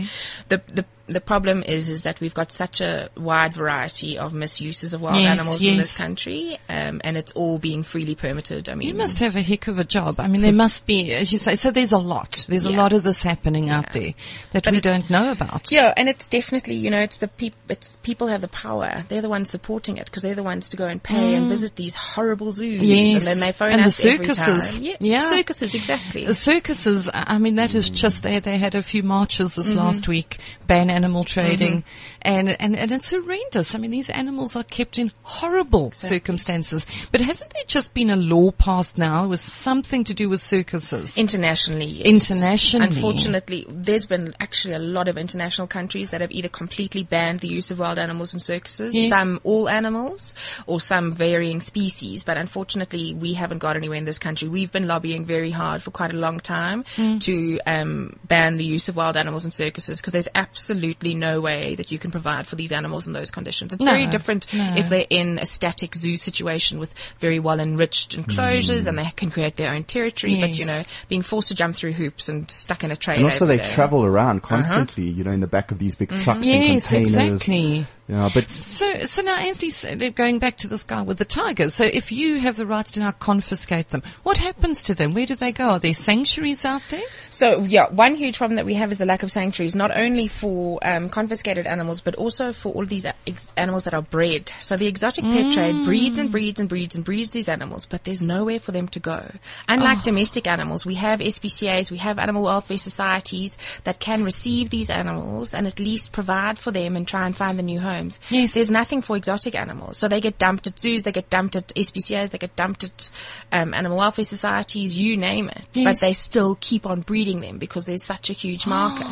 [0.50, 4.94] the, the the problem is is that we've got such a wide variety of misuses
[4.94, 8.70] of wild Yes, animals in this country, um, and it's all being freely permitted.
[8.70, 10.20] I mean, You must have a heck of a job.
[10.20, 12.46] I mean, there must be, as you say, so there's a lot.
[12.48, 14.14] There's a lot of this happening out there
[14.52, 15.72] that we don't know about.
[15.72, 19.04] Yeah, and it's definitely, you know, it's the people, it's people have the power.
[19.10, 21.76] They're the ones supporting it because they're the ones to go and pay and visit
[21.76, 22.78] these horrible zoos.
[22.78, 22.82] Mm.
[23.14, 23.16] Yes.
[23.16, 24.78] And then they phone And the us every circuses.
[24.80, 25.30] Yeah, Yeah.
[25.30, 26.26] circuses, exactly.
[26.26, 29.80] The circuses, I mean, that is just, they, they had a few marches this Mm-hmm.
[29.80, 30.38] last week,
[30.68, 31.84] ban animal trading,
[32.22, 33.74] and, and, and it's horrendous.
[33.76, 36.86] I mean, these animals are kept in horrible circumstances.
[37.12, 41.18] But hasn't there just been a law passed now with something to do with circuses?
[41.18, 42.08] Internationally, yes.
[42.08, 42.88] Internationally.
[42.88, 47.48] Unfortunately, there's been actually a lot of international countries that have either completely banned the
[47.48, 49.12] use of wild animals in circuses, Yes.
[49.12, 50.36] some all animals,
[50.68, 52.24] or some varying species.
[52.24, 54.48] But unfortunately, we haven't got anywhere in this country.
[54.48, 57.18] We've been lobbying very hard for quite a long time Hmm.
[57.20, 60.83] to um, ban the use of wild animals in circuses because there's absolutely
[61.14, 63.74] no way that you can provide for these animals in those conditions.
[63.74, 64.76] It's No, very different no.
[64.78, 69.32] if they're in a static zoo situation with very well enriched enclosures and they can
[69.32, 70.40] create their own territory.
[70.40, 70.66] But you.
[70.66, 73.18] Know, being forced to jump through hoops and stuck in a trailer.
[73.18, 73.64] And also they day.
[73.64, 74.48] travel around uh-huh.
[74.56, 76.24] constantly, you know, in the back of these big mm-hmm.
[76.24, 77.42] trucks Yes, and containers.
[77.42, 77.86] exactly.
[78.08, 81.26] Yeah, but So, so now, Ansley, s- uh, going back to this guy with the
[81.26, 81.74] tigers.
[81.74, 85.14] So, if you have the rights to now confiscate them, what happens to them?
[85.14, 85.72] Where do they go?
[85.72, 87.04] Are there sanctuaries out there?
[87.34, 90.28] So yeah, one huge problem that we have is the lack of sanctuaries, not only
[90.28, 94.04] for um, confiscated animals, but also for all of these uh, ex- animals that are
[94.04, 94.52] bred.
[94.60, 95.84] So the exotic pet trade mm.
[95.84, 99.00] breeds and breeds and breeds and breeds these animals, but there's nowhere for them to
[99.00, 99.32] go.
[99.68, 100.06] Unlike oh.
[100.06, 105.56] domestic animals, we have SPCAs, we have animal welfare societies that can receive these animals
[105.56, 108.20] and at least provide for them and try and find them new homes.
[108.30, 108.54] Yes.
[108.54, 109.98] There's nothing for exotic animals.
[109.98, 113.10] So they get dumped at zoos, they get dumped at SPCAs, they get dumped at
[113.52, 115.68] um, animal welfare societies, you name it.
[115.84, 119.08] But they still keep on breeding them because there's such a huge market.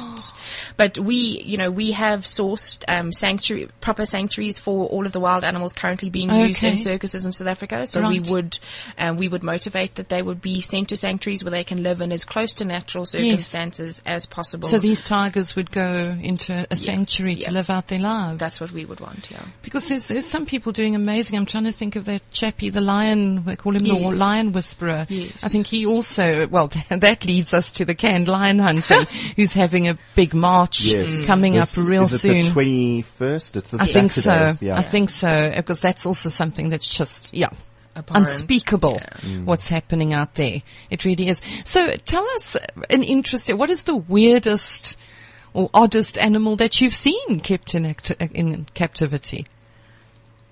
[0.78, 1.15] but we,
[1.46, 5.74] you know, we have sourced um, sanctuary, proper sanctuaries for all of the wild animals
[5.74, 6.72] currently being used Okay.
[6.74, 7.86] in circuses in South Africa.
[7.86, 8.26] So Right.
[8.26, 8.58] we would,
[8.98, 12.02] um, we would motivate that they would be sent to sanctuaries where they can live
[12.02, 14.67] in as close to natural circumstances as possible.
[14.67, 17.48] So these tigers would go into a sanctuary yeah.
[17.48, 18.39] to live out their lives.
[18.39, 19.30] that's what we would want.
[19.32, 19.44] Yeah.
[19.62, 21.38] Because there's, there's some people doing amazing.
[21.38, 25.06] I'm trying to think of that chappie, the lion, we call him the lion whisperer.
[25.10, 25.44] Yes.
[25.44, 29.06] I think he also, well, that leads us to the canned lion hunting,
[29.36, 31.28] who's having a big march yes, mm.
[31.28, 32.14] coming This- up real soon.
[32.14, 32.42] is it soon.
[32.42, 33.56] the twenty first?
[33.56, 34.54] It's the I think so.
[34.62, 34.78] Yeah.
[34.78, 37.50] I think so because that's also something that's just yeah.
[37.96, 38.26] Abhorrent.
[38.28, 39.44] Unspeakable mm.
[39.44, 40.62] what's happening out there.
[40.90, 41.42] It really is.
[41.66, 42.56] So tell us
[42.90, 44.98] an interesting, what is the weirdest
[45.54, 49.46] or oddest animal that you've seen kept in, act- in captivity?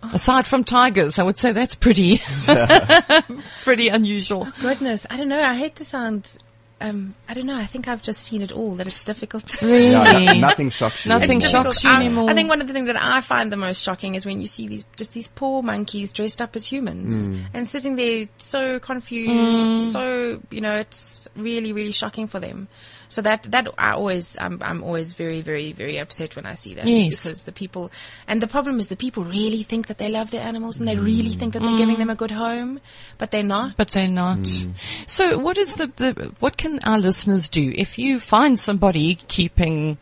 [0.02, 0.12] Oh.
[0.14, 2.22] Aside from tigers, I would say that's pretty,
[3.64, 4.48] pretty unusual.
[4.48, 5.42] Oh, goodness, I don't know.
[5.42, 6.38] I hate to sound.
[6.82, 7.58] Um, I don't know.
[7.58, 8.76] I think I've just seen it all.
[8.76, 9.62] That it's difficult.
[9.62, 9.92] Really?
[9.92, 11.10] Yeah, no- nothing shocks you.
[11.10, 11.50] Nothing anymore.
[11.50, 12.30] shocks you um, anymore.
[12.30, 14.48] I think one of the things that I find the most shocking is when you
[14.48, 17.42] see these just these poor monkeys dressed up as humans hmm.
[17.54, 19.68] and sitting there so confused.
[19.70, 19.80] Hmm.
[19.80, 22.70] So you know, it's really really shocking for them.
[23.10, 26.76] So that that I always I'm I'm always very very very upset when I see
[26.76, 27.24] that Yes.
[27.24, 27.92] because the people
[28.28, 30.96] and the problem is the people really think that they love their animals and they
[30.96, 31.04] mm.
[31.04, 32.18] really think that they're giving them a mm.
[32.18, 32.80] good home,
[33.18, 33.76] but they're not.
[33.76, 34.40] But they're not.
[34.40, 34.74] Mm.
[35.08, 39.98] So what is the, the, what can our listeners do if you find somebody keeping,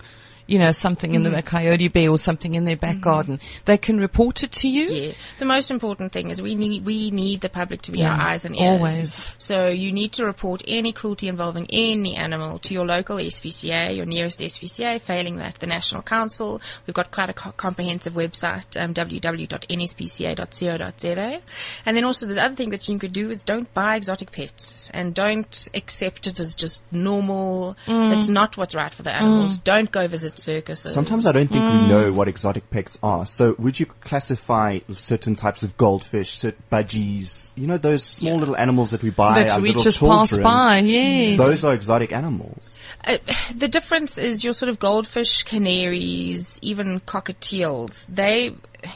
[0.47, 3.39] you know, something in the a coyote bear or something in their back garden?
[3.65, 4.87] They can report it to you?
[4.87, 5.11] Yeah.
[5.39, 8.19] The most important thing is we need we need the public to be Yeah, our
[8.29, 8.79] eyes and ears.
[8.79, 9.31] always.
[9.37, 14.05] So you need to report any cruelty involving any animal to your local SPCA, your
[14.05, 15.01] nearest SPCA.
[15.01, 16.61] Failing that, the National Council.
[16.85, 21.41] We've got quite a co- comprehensive website, um, www.nspca.co.za.
[21.85, 24.89] And then also the other thing that you could do is don't buy exotic pets
[24.93, 27.75] and don't accept it as just normal.
[27.85, 28.17] Mm.
[28.17, 29.57] It's not what's right for the animals.
[29.57, 30.93] Don't go visit circuses.
[30.93, 33.25] Sometimes I don't think we know what exotic pets are.
[33.25, 38.39] So would you classify certain types of goldfish, certain budgies, you know, those small Yeah.
[38.39, 40.19] little animals that we buy That our we little just children?
[40.19, 41.37] pass by, yes.
[41.37, 42.77] Those are exotic animals.
[43.05, 43.17] Uh,
[43.55, 48.07] the difference is your sort of goldfish, canaries, even cockatiels.
[48.07, 48.53] They,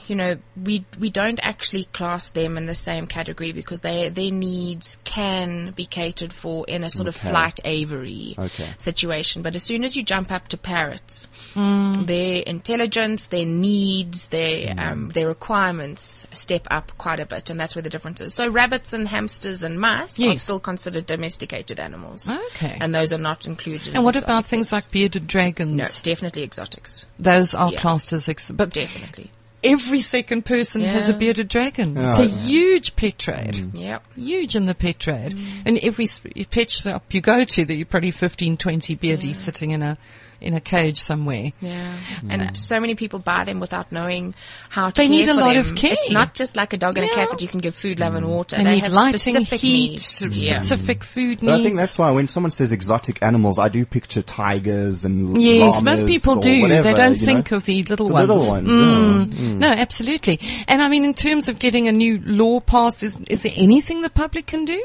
[0.08, 4.32] you know, we we don't actually class them in the same category because they their
[4.32, 8.67] needs can be catered for in a sort of flight aviary Okay.
[8.77, 9.41] situation.
[9.41, 15.10] But as soon as you jump up to parrots, their intelligence, their needs, their um,
[15.10, 18.34] their requirements step up quite a bit, and that's where the difference is.
[18.34, 22.30] So rabbits and hamsters and mice are still considered domesticated animals.
[22.30, 22.77] Okay.
[22.80, 23.89] and those are not included.
[23.89, 24.86] in And what about things pets.
[24.86, 25.75] like bearded dragons?
[25.75, 27.06] No, definitely exotics.
[27.19, 27.80] Those are Yeah.
[27.80, 29.32] classed as, ex- but Definitely.
[29.63, 31.97] Every second person has a bearded dragon.
[31.97, 33.56] It's a huge pet trade.
[33.56, 33.71] Mm.
[33.74, 34.04] Yep.
[34.15, 35.36] Huge in the pet trade.
[35.65, 36.08] And every
[36.50, 39.97] pet shop you go to, there are probably 15, 20 beardies sitting in a,
[40.41, 41.54] in a cage somewhere.
[41.62, 41.95] Yeah.
[42.30, 42.58] And mm.
[42.58, 44.34] so many people buy them without knowing
[44.69, 45.65] how to They care need a for lot them.
[45.65, 45.93] of care.
[45.93, 48.15] It's not just like a dog and a cat that you can give food, love,
[48.15, 48.30] and mm.
[48.30, 48.58] water.
[48.58, 50.41] They, They, need have lighting, specific heat, needs.
[50.41, 50.54] Yeah.
[50.54, 51.60] specific food But needs.
[51.60, 55.82] I think that's why when someone says exotic animals, I do picture tigers and Yes,
[55.82, 56.62] most people do.
[56.63, 57.58] whatever, they don't think know?
[57.58, 58.30] of the little The ones.
[58.30, 59.25] little ones, mm.
[59.25, 59.58] mm.
[59.58, 60.39] No, absolutely.
[60.67, 64.01] And I mean, in terms of getting a new law passed, is, is there anything
[64.01, 64.84] the public can do?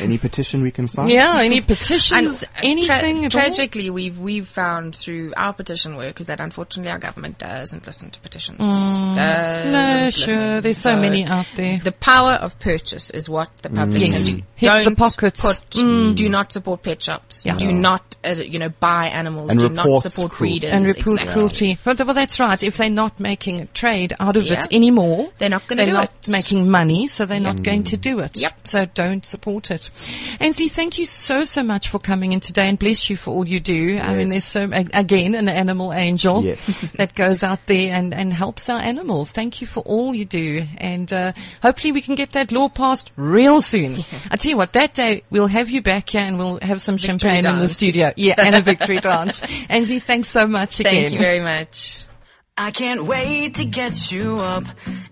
[0.00, 1.08] Any petition we can sign?
[1.08, 3.40] Yeah, any petitions, And, uh, anything tra- at all?
[3.40, 8.10] tragically, we've we've found through our petition work is that unfortunately our government doesn't listen
[8.10, 8.58] to petitions.
[8.60, 9.16] Mm.
[9.16, 10.34] No, sure.
[10.34, 10.60] listen.
[10.62, 11.78] There's so many out there.
[11.78, 14.26] The power of purchase is what the public Yes.
[14.28, 14.42] can do.
[14.56, 15.42] Hit the Don't pockets.
[15.42, 16.14] Put, Mm.
[16.14, 17.42] Do not support pet shops.
[17.44, 17.56] Yeah.
[17.56, 19.50] Do not, uh, you know, buy animals.
[19.50, 20.60] And do not support cruelty.
[20.60, 20.70] breeders.
[20.70, 21.32] and report Exactly.
[21.32, 21.78] cruelty.
[21.84, 22.62] But, well, that's right.
[22.62, 24.60] If they're not making a trade out of Yeah.
[24.64, 26.28] it anymore, They're not gonna they're do not it.
[26.30, 28.32] making money, so they're not going to do it.
[28.36, 28.66] Yep.
[28.66, 29.85] So don't support it.
[30.40, 33.46] Ansley, thank you so so much for coming in today, and bless you for all
[33.46, 33.98] you do.
[33.98, 36.92] I mean, there's so again an animal angel Yes.
[36.96, 39.30] that goes out there and and helps our animals.
[39.32, 43.12] Thank you for all you do, and uh, hopefully we can get that law passed
[43.16, 43.96] real soon.
[44.30, 46.96] I tell you what, that day we'll have you back here and we'll have some
[46.96, 48.12] Victory champagne in the studio.
[48.16, 49.42] Yeah, and a victory dance.
[49.68, 50.92] Ansley, thanks so much again.
[50.92, 52.04] Thank you very much.
[52.58, 54.64] I can't wait to get you up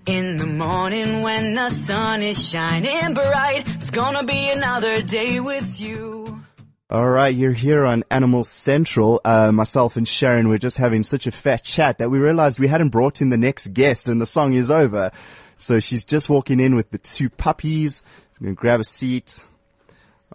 [0.06, 3.64] in the morning when the sun is shining bright.
[3.66, 6.42] It's gonna be another day with you.
[6.88, 9.20] All right, you're here on Animal Central.
[9.24, 12.68] Uh, myself and Sharon were just having such a fat chat that we realized we
[12.68, 15.10] hadn't brought in the next guest and the song is over.
[15.58, 18.04] So she's just walking in with the two puppies.
[18.30, 19.44] She's going to grab a seat.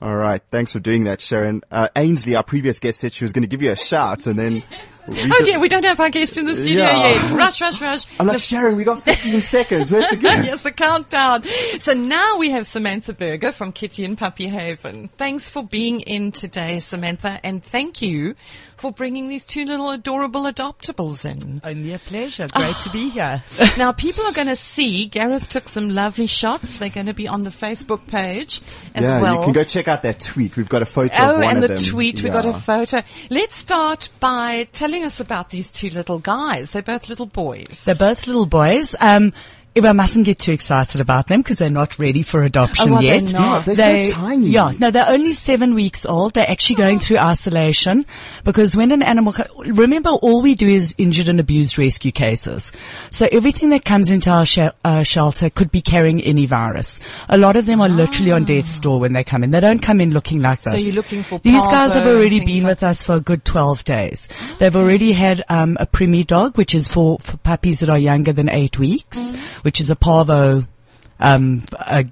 [0.02, 0.42] All right.
[0.52, 1.62] Thanks for doing that, Sharon.
[1.72, 4.38] Uh, Ainsley, our previous guest said she was going to give you a shout and
[4.38, 4.64] then.
[5.12, 7.10] Oh dear, we don't have our guest in the studio Yeah.
[7.10, 7.32] yet.
[7.32, 8.06] Rush, rush, rush.
[8.20, 9.92] I'm like, Sharon, we got 15 seconds.
[9.92, 10.44] Where's the game?
[10.44, 11.44] yes, the countdown.
[11.80, 15.08] So now we have Samantha Berger from Kitty and Puppy Haven.
[15.18, 18.36] Thanks for being in today, Samantha, and thank you
[18.78, 21.60] for bringing these two little adorable adoptables in.
[21.66, 22.48] Only a pleasure.
[22.54, 23.44] Great to be here.
[23.78, 26.80] now people are going to see Gareth took some lovely shots.
[26.80, 28.62] They're going to be on the Facebook page
[28.96, 29.40] as yeah, well.
[29.40, 30.56] you can go check out that tweet.
[30.56, 31.78] We've got a photo Oh, of one and the them.
[31.78, 33.02] tweet, We've got a photo.
[33.30, 36.72] Let's start by telling us about these two little guys.
[36.72, 37.84] They're both little boys.
[37.86, 38.96] They're both little boys.
[39.00, 39.34] Um,
[39.76, 42.94] if I mustn't get too excited about them because they're not ready for adoption Oh,
[42.94, 43.34] well, they're yet.
[43.34, 43.66] not.
[43.66, 44.48] They're so tiny.
[44.48, 46.34] Yeah, no, they're only seven weeks old.
[46.34, 48.06] They're actually going through isolation
[48.44, 52.72] because when an animal, remember all we do is injured and abused rescue cases.
[53.12, 57.00] So everything that comes into our sh- uh, shelter could be carrying any virus.
[57.30, 59.52] A lot of them are literally on death's door when they come in.
[59.52, 60.74] They don't come in looking like this.
[60.74, 63.20] So you're looking for These guys have already things been like with us for a
[63.20, 64.28] good 12 days.
[64.58, 68.50] They've already had um, a Primodog, which is for, for puppies that are younger than
[68.50, 69.32] eight weeks,
[69.64, 70.64] which is a parvo,
[71.20, 72.06] um, a,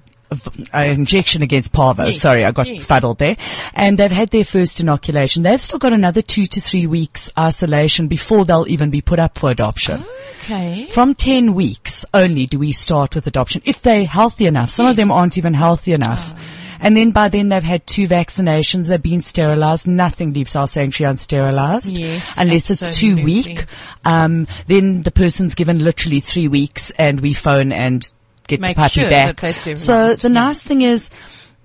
[0.74, 2.04] injection against parvo.
[2.04, 2.86] Yes, Sorry, I got yes.
[2.86, 3.36] fuddled there.
[3.74, 5.42] And they've had their first inoculation.
[5.42, 9.38] They've still got another two to three weeks isolation before they'll even be put up
[9.38, 10.04] for adoption.
[10.42, 10.86] Okay.
[10.90, 14.70] From 10 weeks only do we start with adoption if they're healthy enough.
[14.70, 16.34] Some of them aren't even healthy enough.
[16.34, 16.38] Oh.
[16.80, 19.86] And then by then they've had two vaccinations, they've been sterilized.
[19.86, 21.98] Nothing leaves our sanctuary unsterilized.
[21.98, 23.64] Yes, unless it's too weak.
[24.04, 28.10] Um, then the person's given literally three weeks and we phone and
[28.46, 29.26] get Make the puppy sure back.
[29.36, 30.34] that they're sterilised, So the yeah.
[30.40, 31.10] nice thing is,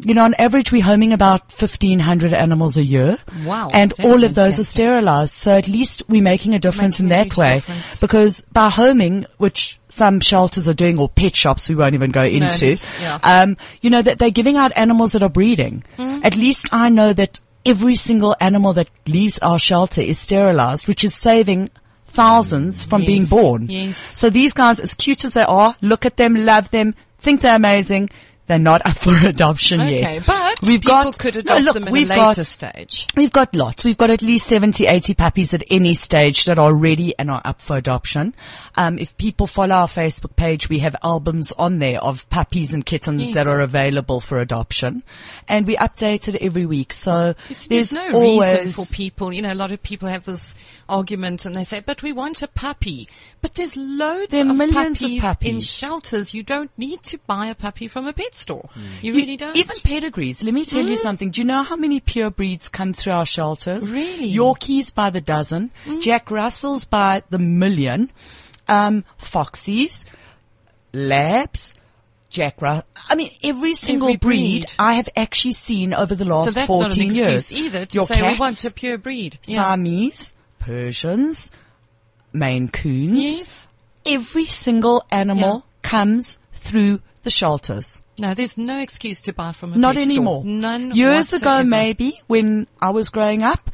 [0.05, 3.17] you know, on average we're homing about 1500 animals a year.
[3.45, 5.31] Wow, And all of those are sterilized.
[5.33, 7.53] So at least we're making a difference Making in a that way.
[7.55, 7.99] difference.
[7.99, 12.23] Because by homing, which some shelters are doing, or pet shops we won't even go
[12.23, 13.19] into, it's- yeah.
[13.23, 15.83] um, you know, that they're giving out animals that are breeding.
[15.97, 16.25] Mm.
[16.25, 21.03] At least I know that every single animal that leaves our shelter is sterilized, which
[21.03, 21.69] is saving
[22.05, 23.67] thousands from being born.
[23.69, 23.97] yes.
[24.19, 27.55] So these guys, as cute as they are, look at them, love them, think they're
[27.55, 28.09] amazing.
[28.45, 30.23] They're not up for adoption Okay, yet.
[30.27, 33.08] but we've people got, could no, look, them at we've a got, stage.
[33.15, 33.84] We've got lots.
[33.86, 37.41] We've got at least 70, 80 puppies at any stage that are ready and are
[37.45, 38.34] up for adoption.
[38.75, 42.86] Um, if people follow our Facebook page, we have albums on there of puppies and
[42.86, 43.34] kittens Yes.
[43.36, 45.03] that are available for adoption.
[45.47, 46.91] And we update it every week.
[46.91, 50.25] So see, there's, there's no reason for people, you know, a lot of people have
[50.25, 50.53] this
[50.89, 53.08] argument and they say, but we want a puppy.
[53.41, 56.34] But there's loads There of, millions of puppies in shelters.
[56.34, 58.69] You don't need to buy a puppy from a pet store.
[58.73, 58.81] Hmm.
[59.01, 59.55] You really don't.
[59.57, 60.43] Even pedigrees.
[60.43, 61.31] Let me tell you something.
[61.31, 63.91] Do you know how many pure breeds come through our shelters?
[63.91, 64.31] Really?
[64.33, 68.11] Yorkies by the dozen, Jack Russells by the million,
[68.67, 70.05] um, Foxies,
[70.93, 71.75] Labs,
[72.29, 72.85] Jack Russell.
[73.09, 74.61] I mean, every single Every breed.
[74.63, 77.17] breed I have actually seen over the last so that's 14 not an years.
[77.17, 79.37] excuse either to Your say we want a pure breed.
[79.45, 79.63] Yeah.
[79.63, 81.51] Siamese, Persians,
[82.31, 83.19] Maine Coons.
[83.21, 83.67] Yes.
[84.05, 88.01] Every single animal comes through the shelters.
[88.17, 90.15] No, there's no excuse to buy from a Not pet store.
[90.15, 90.43] anymore.
[90.45, 91.62] None Years whatsoever.
[91.62, 93.71] ago, maybe when I was growing up,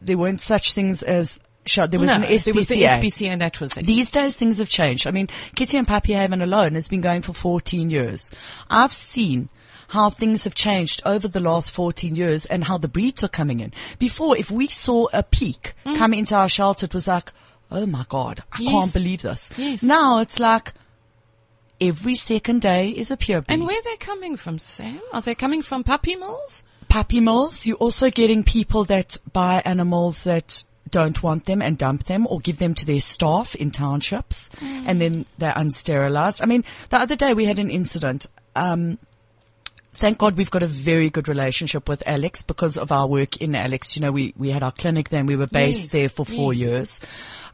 [0.00, 2.44] there weren't such things as sh- there was no, an SPCA.
[2.44, 3.86] there was the SPCA and that was it.
[3.86, 5.06] These days things have changed.
[5.06, 8.30] I mean, Kitty and Puppy Haven alone has been going for 14 years.
[8.70, 9.48] I've seen
[9.88, 13.60] how things have changed over the last 14 years and how the breeds are coming
[13.60, 13.72] in.
[14.00, 17.32] Before, if we saw a peak come into our shelter, it was like,
[17.70, 18.60] oh my God, I Mm.
[18.64, 18.72] Yes.
[18.72, 19.50] can't believe this.
[19.56, 19.82] Yes.
[19.84, 20.72] Now it's like,
[21.80, 23.54] every second day is a pure breed.
[23.54, 25.00] and where are they coming from, Sam?
[25.12, 26.64] Are they coming from puppy mills?
[26.88, 27.66] puppy mills.
[27.66, 32.38] You're also getting people that buy animals that don't want them and dump them or
[32.40, 36.40] give them to their staff in townships and then they're unsterilized.
[36.42, 38.28] I mean, the other day we had an incident.
[38.54, 38.98] Um,
[39.96, 43.54] thank God we've got a very good relationship with Alex because of our work in
[43.54, 43.96] Alex.
[43.96, 46.24] You know, we, we had our clinic there and we were based Yes, there for
[46.24, 46.68] four yes.
[46.68, 47.00] years.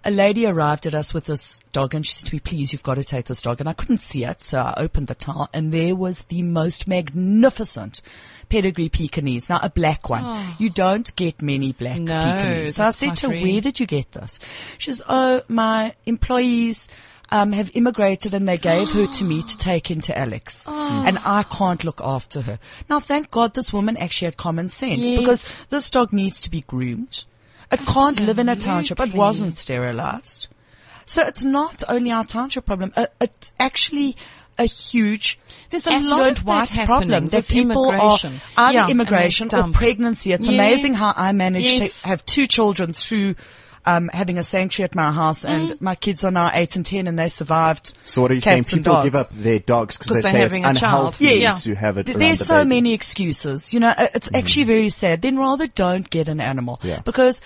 [0.04, 2.82] A lady arrived at us with this dog and she said to me, please, you've
[2.82, 3.60] got to take this dog.
[3.60, 4.42] And I couldn't see it.
[4.42, 8.02] So I opened the towel and there was the most magnificent
[8.48, 9.48] pedigree Pekingese.
[9.48, 10.42] Now a black one.
[10.58, 12.02] You don't get many black Oh.
[12.02, 12.74] No, Pekingese.
[12.76, 14.38] So I said to her, where did you get this?
[14.78, 16.88] She says, oh, my employees,
[17.32, 20.64] um, have immigrated and they gave her to me to take into Alex.
[20.68, 21.04] Oh.
[21.06, 22.58] And I can't look after her.
[22.88, 25.18] Now thank God this woman actually had common sense Yes.
[25.18, 27.24] because this dog needs to be groomed.
[27.72, 29.00] It can't live in a township.
[29.00, 30.48] It wasn't sterilized.
[31.06, 32.92] So it's not only our township problem.
[32.94, 34.16] Uh, it's actually
[34.58, 35.38] a huge
[35.70, 38.18] There's a lot of white happening problem that people are
[38.58, 40.32] either yeah, immigration or pregnancy.
[40.32, 40.52] It's Yeah.
[40.54, 42.02] amazing how I managed Yes.
[42.02, 43.34] to have two children through
[43.84, 45.80] um, having a sanctuary at my house, and Mm.
[45.80, 47.94] my kids are now eight and ten, and they survived.
[48.04, 48.64] So what are you saying?
[48.64, 51.14] cats and People give up their dogs because they they're say having it's a child.
[51.20, 51.64] unhealthy Yes.
[51.64, 52.06] to have it.
[52.06, 52.68] Th- There's the so baby.
[52.76, 53.72] many excuses.
[53.72, 55.22] You know, it's actually very sad.
[55.22, 56.80] Then rather don't get an animal.
[56.82, 57.00] Yeah.
[57.04, 57.40] Because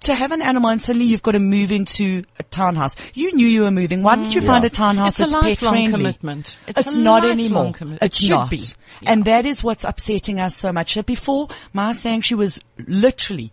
[0.00, 2.96] to have an animal and suddenly you've got to move into a townhouse.
[3.14, 4.02] You knew you were moving.
[4.02, 5.92] Why didn't you find a townhouse It's a that's pet lifelong friendly?
[5.92, 6.56] commitment.
[6.66, 7.72] It's It's, a not lifelong anymore.
[7.72, 8.02] commitment.
[8.02, 8.50] It It's should not.
[8.50, 8.60] be.
[9.06, 10.94] And that is what's upsetting us so much.
[10.94, 12.58] That before my sanctuary was
[12.88, 13.52] literally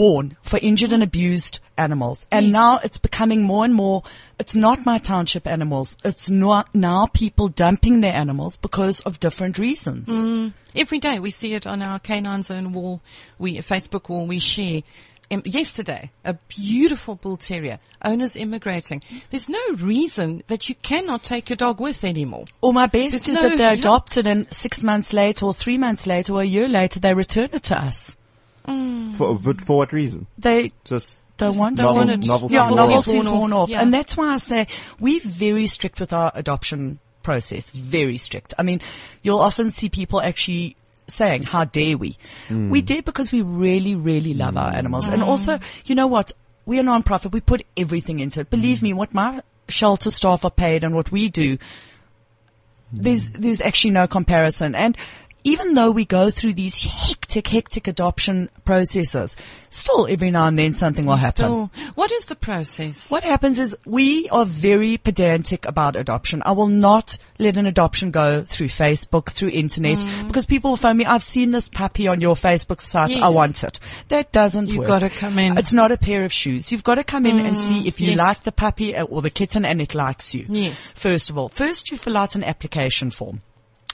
[0.00, 2.26] born for injured and abused animals.
[2.32, 2.52] And Yes.
[2.52, 4.02] now it's becoming more and more,
[4.38, 5.98] it's not my township animals.
[6.02, 10.08] It's not now people dumping their animals because of different reasons.
[10.08, 10.54] Mm.
[10.74, 13.02] Every day we see it on our canine zone wall,
[13.38, 14.26] we Facebook wall.
[14.26, 14.82] We share.
[15.32, 19.00] Um, yesterday, a beautiful bull terrier, owners immigrating.
[19.30, 22.46] There's no reason that you cannot take your dog with anymore.
[22.62, 25.78] Or my best There's is no- that they're adopted and six months later or three
[25.78, 28.16] months later or a year later they return it to us.
[28.66, 29.14] Mm.
[29.14, 30.26] For, but for what reason?
[30.38, 32.06] They Just don't want don't to.
[32.12, 32.54] want novelty.
[32.54, 33.58] Yeah, or- Novelty's novelty's worn worn off.
[33.60, 33.70] off.
[33.70, 33.82] Yeah.
[33.82, 34.66] And that's why I say
[34.98, 37.70] we're very strict with our adoption process.
[37.70, 38.54] Very strict.
[38.58, 38.80] I mean,
[39.22, 40.76] you'll often see people actually
[41.08, 42.16] saying, how dare we?
[42.48, 42.70] Mm.
[42.70, 44.76] We dare because we really, really love our mm.
[44.76, 45.08] animals.
[45.08, 46.32] And also, you know what?
[46.66, 47.32] We're a non-profit.
[47.32, 48.50] We put everything into it.
[48.50, 51.58] Believe me, what my shelter staff are paid and what we do,
[52.92, 54.74] there's there's actually no comparison.
[54.74, 54.96] And
[55.44, 59.36] even though we go through these hectic, hectic adoption processes,
[59.70, 61.44] still every now and then something will happen.
[61.44, 63.10] Still, what is the process?
[63.10, 66.42] What happens is we are very pedantic about adoption.
[66.44, 70.26] I will not let an adoption go through Facebook, through internet, Mm.
[70.26, 73.64] because people will phone me, I've seen this puppy on your Facebook site, I want
[73.64, 73.78] it.
[74.08, 74.88] That doesn't You've work.
[74.88, 75.56] gotta come in.
[75.58, 76.70] It's not a pair of shoes.
[76.70, 78.18] You've got to come in and see if you yes.
[78.18, 80.46] like the puppy uh, or the kitten and it likes you.
[80.48, 80.92] Yes.
[80.92, 83.40] First of all, first you fill out an application form.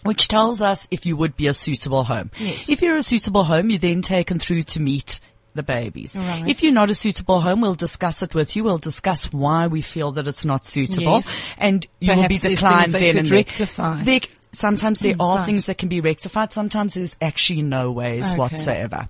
[0.06, 2.30] Which tells us if you would be a suitable home.
[2.38, 2.68] Yes.
[2.68, 5.20] If you're a suitable home, you're then taken through to meet
[5.54, 6.16] the babies.
[6.16, 6.46] Right.
[6.46, 8.64] If you're not a suitable home, we'll discuss it with you.
[8.64, 11.14] We'll discuss why we feel that it's not suitable.
[11.14, 11.54] Yes.
[11.58, 14.02] And you will be declined then and rectify.
[14.04, 14.20] There-
[14.52, 15.46] sometimes there are right.
[15.46, 16.50] things that can be rectified.
[16.52, 18.36] Sometimes there's actually no ways Okay.
[18.38, 19.08] whatsoever.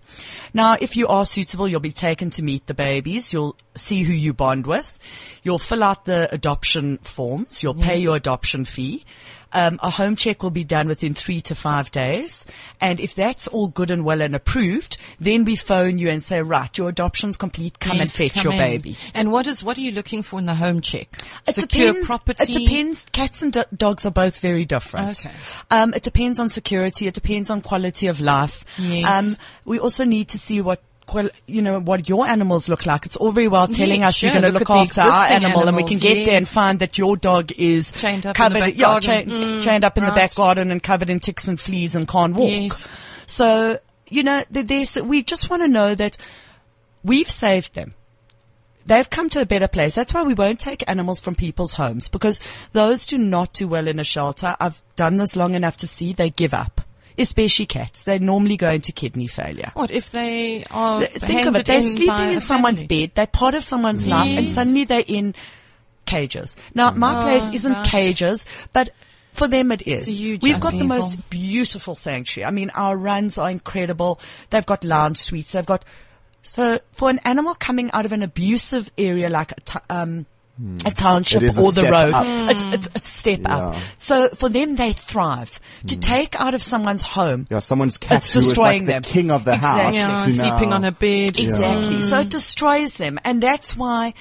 [0.53, 3.33] Now, if you are suitable, you'll be taken to meet the babies.
[3.33, 4.99] You'll see who you bond with.
[5.45, 7.63] You'll fill out the adoption forms.
[7.63, 9.05] You'll pay your adoption fee.
[9.53, 12.45] Um, a home check will be done within three to five days.
[12.81, 16.43] And if that's all good and well and approved, then we phone you and say,
[16.43, 17.79] right, your adoption's complete.
[17.79, 18.71] Come Yes, and fetch come your in.
[18.71, 18.97] baby.
[19.15, 21.09] And what is what are you looking for in the home check?
[21.47, 22.07] It Secure depends.
[22.09, 22.53] property.
[22.53, 23.07] It depends.
[23.13, 25.21] Cats and do- dogs are both very different.
[25.25, 25.35] Okay.
[25.71, 27.07] Um, it depends on security.
[27.07, 28.65] It depends on quality of life.
[28.79, 29.07] Yes.
[29.09, 30.83] Um, we also need to see what.
[31.07, 33.07] Qual- You know what your animals look like.
[33.07, 35.67] It's all very well telling Yes, us you're going to Look look, after our animal,
[35.69, 38.43] and we can animals, get there and find that your dog is Chained up in
[38.43, 39.03] the covered, back yeah, garden.
[39.11, 42.07] chain- Mm, chained up in the back garden and covered in ticks and fleas and
[42.09, 42.51] can't walk.
[42.51, 42.89] Yes.
[43.27, 43.79] So
[44.09, 46.17] you know, there's we just want to know that
[47.03, 47.95] we've saved them
[48.85, 49.97] they've come to a better place.
[49.97, 52.41] That's why we won't take animals from people's homes because
[52.71, 54.55] those do not do well in a shelter.
[54.61, 56.83] I've done this long enough to see they give up.
[57.19, 58.03] Especially cats.
[58.03, 59.71] They normally go into kidney failure.
[59.75, 61.67] What if they are Th- Think of it.
[61.67, 63.07] They're in sleeping in someone's family?
[63.07, 63.15] bed.
[63.15, 65.35] They're part of someone's life and suddenly they're in
[66.05, 66.57] cages.
[66.75, 67.87] Now, my oh, place isn't right.
[67.87, 68.91] cages, but
[69.33, 70.07] for them it is.
[70.07, 72.47] We've got the most beautiful sanctuary.
[72.47, 74.21] I mean, our runs are incredible.
[74.51, 75.53] They've got lounge suites.
[75.53, 75.85] They've got,
[76.43, 80.27] so for an animal coming out of an abusive area like a, um,
[80.57, 80.95] t- a hmm.
[80.95, 82.27] township It is a or the step road, up.
[82.27, 83.77] it's, it's, it's a step up.
[83.99, 85.61] So for them, they thrive.
[85.89, 86.01] To hmm.
[86.01, 89.31] take out of someone's home, Yeah, someone's cat It's who was like destroying the king
[89.31, 89.83] of the Exactly.
[89.83, 89.95] house.
[89.95, 91.39] Yeah, to sleeping now- on a bed.
[91.39, 92.03] Exactly.
[92.03, 92.29] So it hmm.
[92.29, 93.19] destroys them.
[93.25, 94.15] And that's why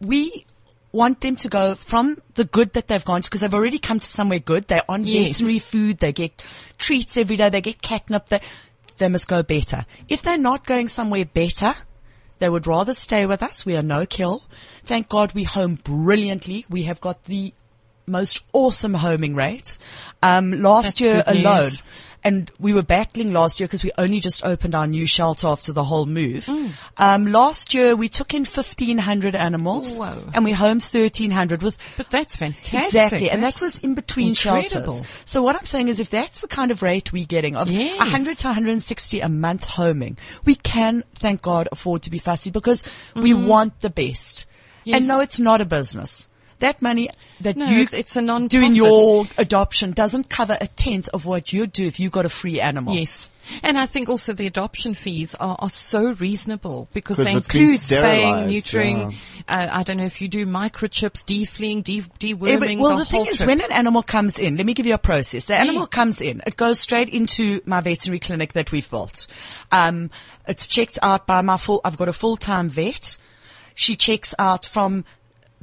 [0.00, 0.46] we
[0.92, 3.98] want them to go from the good that they've gone to, because they've already come
[3.98, 4.68] to somewhere good.
[4.68, 5.38] They're on Yes.
[5.38, 5.98] veterinary food.
[5.98, 6.44] They get
[6.78, 7.48] treats every day.
[7.48, 8.28] They get catnip.
[8.28, 8.40] They,
[8.98, 9.86] they must go better.
[10.08, 11.74] If they're not going somewhere better,
[12.38, 13.64] they would rather stay with us.
[13.64, 14.44] We are no kill.
[14.84, 16.66] Thank God we home brilliantly.
[16.68, 17.52] We have got the
[18.06, 19.78] most awesome homing rate.
[20.22, 21.82] Um, last That's year alone, news.
[22.24, 25.72] And we were battling last year because we only just opened our new shelter after
[25.72, 26.46] the whole move.
[26.46, 26.70] Mm.
[26.96, 30.18] Um, last year we took in 1500 animals Whoa.
[30.32, 32.84] and we homed 1300 with But that's fantastic.
[32.84, 34.94] Exactly, and that was in between incredible.
[34.94, 35.02] shelters.
[35.26, 37.98] So what I'm saying is, if that's the kind of rate we're getting of Yes.
[37.98, 40.16] 100 to 160 a month homing,
[40.46, 44.38] we can, thank God, afford to be fussy because we want the best.
[44.38, 44.50] Mm-hmm.
[44.84, 44.96] Yes.
[44.98, 46.28] And no, it's not a business.
[46.60, 48.50] That money that No, you it's- it's a non-profit.
[48.50, 52.28] doing your adoption doesn't cover a tenth of what you'd do if you got a
[52.30, 52.94] free animal.
[52.94, 53.28] Yes.
[53.62, 57.76] And I think also the adoption fees are, are so reasonable because they include spaying,
[58.48, 59.14] sterilised, neutering.
[59.46, 62.78] Uh, I don't know if you do microchips, defleeing, de- Yeah, but- deworming.
[62.78, 63.48] well, the, the, thing whole is, trip.
[63.48, 65.44] when an animal comes in, let me give you a process.
[65.44, 65.86] The animal Yeah.
[65.90, 69.26] comes in, it goes straight into my veterinary clinic that we've built.
[69.70, 70.10] Um,
[70.48, 71.82] it's checked out by my full.
[71.84, 73.18] I've got a full-time vet.
[73.74, 75.04] She checks out from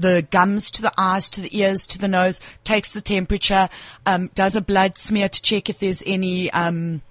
[0.01, 3.69] the gums to the eyes to the ears to the nose, takes the temperature,
[4.05, 7.01] um, does a blood smear to check if there's any um,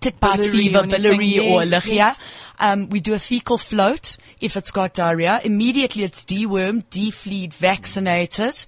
[0.00, 1.94] tick bite fever, biliary or Yes, lichia.
[1.94, 2.18] yes.
[2.60, 5.40] Um, we do a fecal float if it's got diarrhea.
[5.44, 8.64] Immediately it's dewormed, defleed, vaccinated.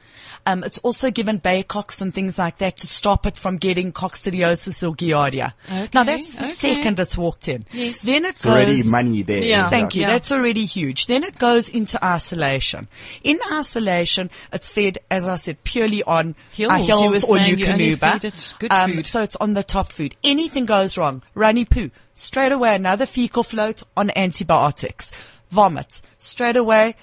[0.47, 4.87] Um, it's also given Baycox and things like that to stop it from getting coccidiosis
[4.87, 5.55] or giardia.
[5.95, 6.53] Now that's the okay.
[6.53, 7.65] second it's walked in.
[7.73, 8.03] Yes.
[8.03, 9.43] Then it It's already money there.
[9.43, 9.71] Yeah.
[9.71, 10.03] Thank you.
[10.03, 10.11] Yeah.
[10.11, 11.07] That's already huge.
[11.07, 12.89] Then it goes into isolation.
[13.23, 16.73] In isolation, it's fed, as I said, purely on Hills.
[16.73, 18.25] uh, hills were or saying you only Eukanuba.
[18.25, 19.07] it good food.
[19.07, 20.15] So it's on the top food.
[20.23, 25.13] Anything goes wrong, runny poo, straight away another fecal float on antibiotics.
[25.51, 26.97] Vomits, straight away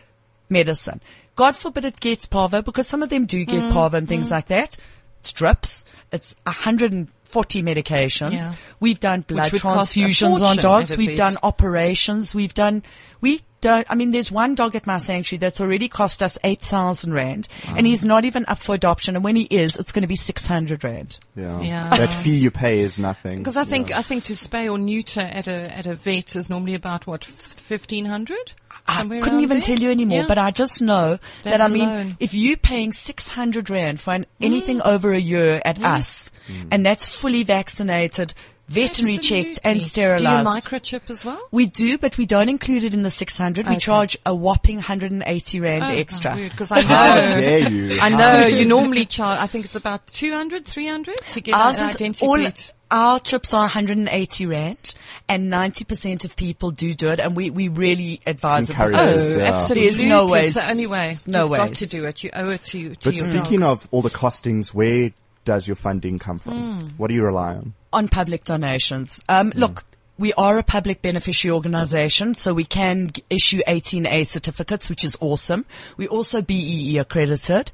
[0.50, 1.02] medicine.
[1.36, 4.30] God forbid it gets parvo because some of them do get Mm, parvo and things
[4.30, 4.76] like that.
[5.20, 5.86] It's drips.
[6.12, 8.32] It's 140 medications.
[8.32, 8.54] Yeah.
[8.80, 10.96] We've done blood transfusions on dogs.
[10.98, 12.36] We've done operations.
[12.36, 12.84] We've done,
[13.22, 17.14] we don't, I mean, there's one dog at my sanctuary that's already cost us 8,000
[17.14, 19.16] rand and he's not even up for adoption.
[19.16, 21.20] And when he is, it's going to be 600 rand.
[21.36, 21.62] Yeah.
[21.62, 21.90] Yeah.
[21.90, 23.38] That fee you pay is nothing.
[23.40, 24.00] Because I think Yeah.
[24.00, 27.24] I think to spay or neuter at a at a vet is normally about what
[27.24, 28.54] fifteen hundred.
[28.88, 32.18] I couldn't even tell you anymore, but I just know that, That I mean, alone.
[32.20, 34.86] if you're paying 600 rand for an, anything mm.
[34.86, 36.32] over a year at us,
[36.72, 38.34] and that's fully vaccinated,
[38.72, 40.46] veterinary checked and sterilized.
[40.46, 41.42] Do you microchip as well?
[41.52, 43.68] we do, but we don't include it in the 600.
[43.68, 46.34] We charge a whopping 180 rand oh, extra.
[46.38, 47.34] Oh, because I How know.
[47.34, 47.98] dare you?
[48.02, 49.40] I know you normally charge.
[49.40, 52.72] I think it's about 200, 300 to get Ours an identity all, pet.
[52.90, 54.94] our trips are 180 rand
[55.30, 59.40] and 90% of people do do it and we, we really advise it Encourage because
[59.40, 59.56] it, oh, yeah.
[59.56, 61.16] Absolutely, There's no It's the only way.
[61.28, 62.24] No You've got to do it.
[62.24, 62.96] You owe it to you.
[62.96, 63.80] To But your speaking dog.
[63.80, 65.12] of all the costings, where
[65.46, 66.80] does your funding come from?
[66.80, 66.88] Hmm.
[66.98, 67.74] What do you rely on?
[67.94, 69.24] on public donations.
[69.28, 69.84] Um, Look,
[70.18, 75.18] we are a public beneficiary organization, so we can g- issue 18A certificates, which is
[75.20, 75.66] awesome.
[75.98, 77.72] We also BEE accredited.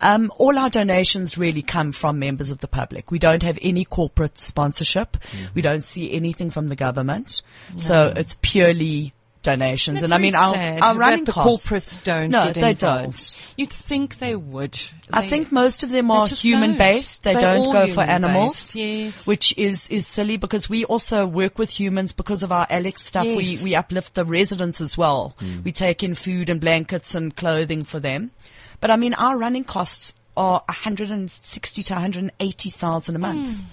[0.00, 3.10] Um, all our donations really come from members of the public.
[3.10, 5.18] We don't have any corporate sponsorship.
[5.54, 7.42] We don't see anything from the government.
[7.76, 9.12] So it's purely
[9.42, 9.98] donations.
[9.98, 11.66] It's and I mean, very our, our running the costs.
[11.66, 12.30] corporates don't.
[12.30, 13.16] No, get they involved.
[13.34, 13.36] don't.
[13.56, 14.78] You'd think they would.
[15.12, 16.78] I think most of them are human don't.
[16.78, 17.22] based.
[17.22, 18.76] They They're don't go for human-based, animals.
[18.76, 19.26] yes.
[19.26, 23.26] Which is, is silly because we also work with humans because of our Alex stuff.
[23.26, 23.64] We, Yes.
[23.64, 25.34] we uplift the residents as well.
[25.40, 25.64] Mm.
[25.64, 28.30] We take in food and blankets and clothing for them.
[28.80, 33.48] But I mean, our running costs are 160 to 180,000 a month.
[33.48, 33.64] Mm.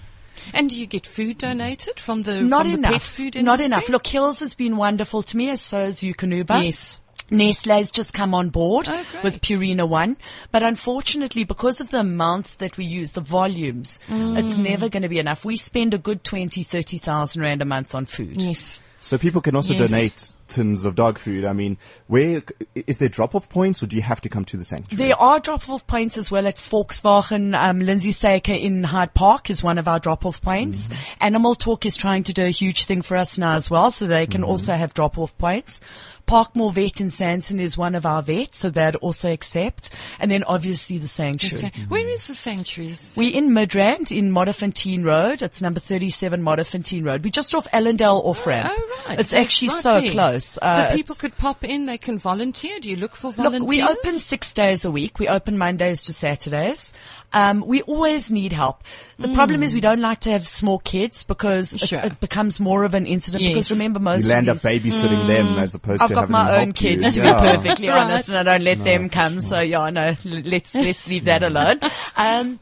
[0.54, 2.92] And do you get food donated from the Not from the enough.
[2.92, 3.88] pet food Not enough.
[3.88, 6.64] Look, Hills has been wonderful to me, as so has Eukanuba.
[6.64, 7.00] Yes.
[7.30, 10.16] Nestle's just come on board Oh, with Purina One,
[10.50, 14.62] but unfortunately, because of the amounts that we use, the volumes, it's Mm.
[14.62, 15.44] never going to be enough.
[15.44, 18.40] We spend a good 20, 30,000 rand a month on food.
[18.40, 18.80] Yes.
[19.02, 19.90] So people can also Yes.
[19.90, 21.44] donate tins of dog food.
[21.44, 21.76] I mean,
[22.06, 22.42] where
[22.74, 25.08] is there drop-off points, or do you have to come to the sanctuary?
[25.08, 27.54] There are drop-off points as well at Volkswagen.
[27.54, 30.90] Um, Lindsay Saker in Hyde Park is one of our drop-off points.
[31.20, 34.06] Animal Talk is trying to do a huge thing for us now as well, so
[34.06, 35.80] they can also have drop-off points.
[36.26, 39.88] Parkmore Vet in Sandton is one of our vets, so they'd also accept.
[40.20, 41.72] And then obviously the sanctuary.
[41.72, 42.94] So Where is the sanctuary?
[43.16, 45.40] We're in Midrand in Modderfontein Road.
[45.40, 47.24] It's number 37 Modderfontein Road.
[47.24, 48.70] We're just off Allandale off ramp.
[48.70, 49.20] Oh, right.
[49.20, 50.10] It's So actually right so there.
[50.10, 50.37] close.
[50.60, 52.78] Uh, so people could pop in, they can volunteer.
[52.80, 53.60] Do you look for volunteers?
[53.62, 55.18] Look, we open six days a week.
[55.18, 56.92] We open Mondays to Saturdays.
[57.32, 58.82] Um, we always need help.
[59.18, 61.88] The problem is we don't like to have small kids because it- Mm.
[61.88, 61.98] Sure.
[62.00, 63.42] it, becomes more of an incident.
[63.42, 63.50] Yes.
[63.54, 66.20] Because remember, most you land of up these, babysitting them as opposed I've to got
[66.22, 67.22] having my own kids you.
[67.22, 67.40] to Yeah.
[67.40, 67.98] be perfectly Right.
[67.98, 69.42] honest, and I don't let them come.
[69.42, 71.80] So yeah, no, let's let's leave that alone.
[72.16, 72.60] Um,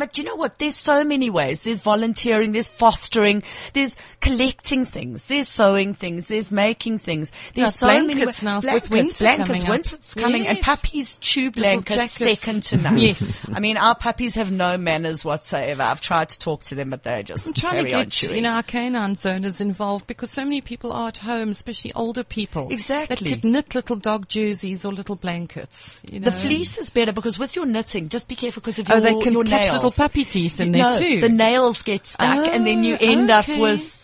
[0.00, 0.58] but you know what?
[0.58, 1.62] There's so many ways.
[1.62, 3.42] There's volunteering, there's fostering,
[3.74, 7.30] there's collecting things, there's sewing things, there's making things.
[7.54, 11.50] There's Yeah, so many blankets wa- now blankets, winter blankets, winter's coming, and puppies chew
[11.50, 12.98] blankets second to none.
[12.98, 13.40] Yes.
[13.52, 15.82] I mean our puppies have no manners whatsoever.
[15.82, 18.52] I've tried to talk to them, but they're just I'm trying to get you know
[18.52, 22.68] our canine zoners involved because so many people are at home, especially older people.
[22.70, 23.30] Exactly.
[23.30, 26.00] That could knit little dog jerseys or little blankets.
[26.10, 26.24] You know.
[26.24, 29.00] The fleece is better because with your knitting, just be careful because if Oh, your,
[29.02, 29.68] they can your nails.
[29.90, 31.20] Little puppy teeth in no, there too.
[31.20, 33.54] The nails get stuck and then you Oh, end okay.
[33.54, 33.96] up with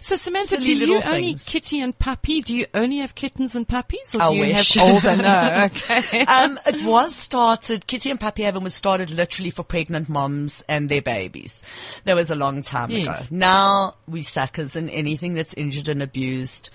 [0.00, 1.44] So Samantha, Silly do you little only things.
[1.44, 2.40] kitty and puppy?
[2.40, 4.74] Do you only have kittens and puppies, or I do you wish.
[4.74, 5.16] have older?
[5.22, 6.20] No, okay.
[6.24, 10.88] um, it was started, Kitty and Puppy Heaven was started literally for pregnant moms and
[10.88, 11.64] their babies.
[12.04, 13.26] That was a long time Yes.
[13.26, 13.36] ago.
[13.36, 16.70] Now we suckers and anything that's injured and abused.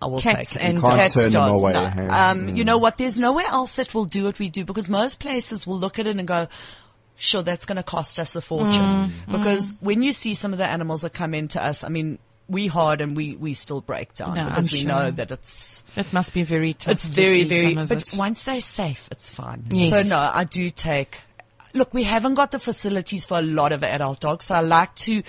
[0.00, 0.66] I will Cats take it.
[0.66, 1.86] and You can't Cats, turn them dogs, away, no.
[1.86, 2.08] hey?
[2.08, 2.98] Um, you know what?
[2.98, 6.08] There's nowhere else that will do what we do because most places will look at
[6.08, 6.48] it and go,
[7.22, 8.82] sure, that's going to cost us a fortune.
[8.82, 12.18] Mm, Because when you see some of the animals that come into us, I mean,
[12.48, 14.88] we hard and we, we still break down No, because I'm we sure.
[14.88, 16.92] know that it's, It must be very tough.
[16.92, 18.18] it's to very, see very, some of but it.
[18.18, 19.64] once they're safe, it's fine.
[19.70, 19.90] Yes.
[19.90, 21.20] So no, I do take,
[21.74, 24.94] look, we haven't got the facilities for a lot of adult dogs, so I like
[24.96, 25.22] to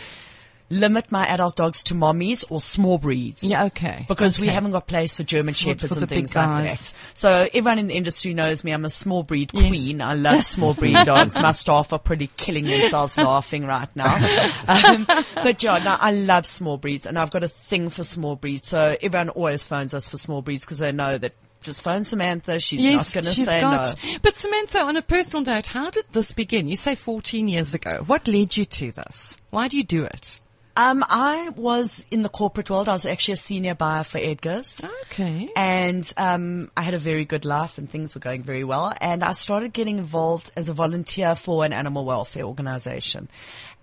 [0.74, 3.44] limit my adult dogs to mommies or small breeds.
[3.44, 4.06] Yeah, okay.
[4.08, 6.94] Because we haven't got place for German shepherds for and things like that.
[7.14, 8.72] So everyone in the industry knows me.
[8.72, 9.68] I'm a small breed Yes.
[9.70, 10.02] queen.
[10.02, 11.36] I love small breed dogs.
[11.40, 14.18] My staff are pretty killing themselves laughing right now.
[14.68, 15.06] Um,
[15.36, 18.68] but yeah, no, I love small breeds and I've got a thing for small breeds.
[18.68, 22.60] So everyone always phones us for small breeds because they know that just phone Samantha.
[22.60, 23.96] She's Yes, not going to say got.
[24.04, 24.18] no.
[24.22, 26.68] But Samantha, on a personal note, how did this begin?
[26.68, 28.04] You say 14 years ago.
[28.06, 29.38] What led you to this?
[29.50, 30.40] Why do you do it?
[30.76, 32.90] Um, I was in the corporate world.
[32.90, 34.82] I was actually a senior buyer for Edgar's.
[35.04, 35.50] Okay.
[35.56, 38.92] And um, I had a very good life and things were going very well.
[39.00, 43.30] And I started getting involved as a volunteer for an animal welfare organization.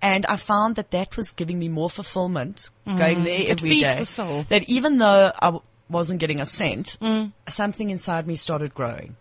[0.02, 3.40] And I found that that was giving me more fulfillment going there Mm.
[3.44, 3.98] It every feeds day.
[4.00, 4.46] the soul.
[4.48, 7.32] That even though I w- wasn't getting a cent, Mm.
[7.48, 9.14] something inside me started growing.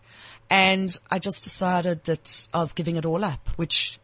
[0.49, 3.98] And I just decided that I was giving it all up, which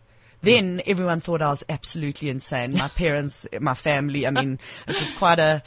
[0.45, 2.73] then everyone thought I was absolutely insane.
[2.73, 5.63] My parents, my family, I mean, it was quite a,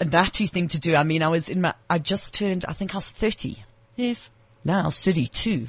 [0.00, 0.94] a nutty thing to do.
[0.94, 3.62] I mean, I was in my, I just turned, I think I was 30.
[3.96, 4.30] Yes.
[4.64, 5.68] No, I was 32.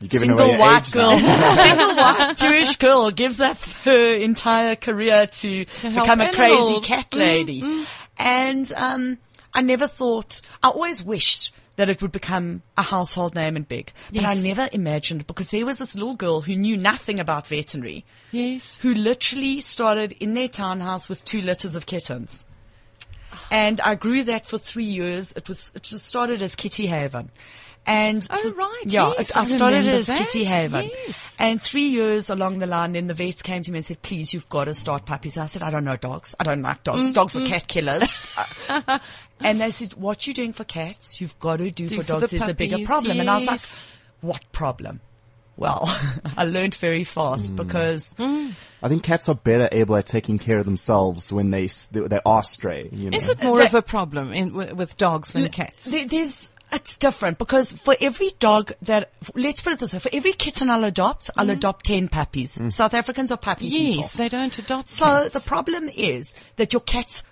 [0.00, 1.54] You're giving Single away your white age girl, now.
[1.64, 7.14] single white Jewish girl gives up her entire career to, help become a crazy cat
[7.14, 7.84] lady.
[8.18, 9.18] And, um,
[9.54, 13.92] I never thought, I always wished that it would become a household name and big.
[14.12, 18.04] But I never imagined because there was this little girl who knew nothing about veterinary
[18.30, 18.78] Yes.
[18.78, 22.44] who literally started in their townhouse with two litters of kittens.
[23.50, 25.32] And I grew that for three years.
[25.32, 27.30] It was, it was started as Kitty Haven.
[27.86, 30.88] And Oh, right, yeah, yes, I I started it as that, Kitty Haven.
[31.06, 31.36] yes.
[31.38, 34.32] And three years along the line, then the vets came to me and said, please,
[34.32, 35.36] you've got to start puppies.
[35.36, 36.34] I said, I don't know dogs.
[36.40, 37.10] I don't like dogs.
[37.10, 38.14] Mm, Dogs are cat killers.
[39.40, 42.02] and they said, what you're doing for cats, you've got to do, Do for for
[42.14, 42.30] the dogs.
[42.30, 43.20] There's a bigger puppies, problem.
[43.20, 43.60] And I was like,
[44.22, 45.00] what problem?
[45.56, 45.82] Well,
[46.36, 47.56] I learned very fast Mm.
[47.56, 52.00] because I think cats are better able at taking care of themselves when they they,
[52.00, 52.88] they are stray.
[52.90, 53.16] You know?
[53.16, 55.84] Is it more That- of a problem in, with dogs than cats?
[55.84, 60.10] There, there's, it's different because for every dog that, let's put it this way, for
[60.12, 61.52] every kitten I'll adopt, I'll mm-hmm.
[61.52, 62.58] adopt 10 puppies.
[62.58, 62.72] Mm.
[62.72, 63.96] South Africans are puppy people.
[63.96, 65.34] Yes, they don't adopt So cats.
[65.34, 67.24] the problem is that your cats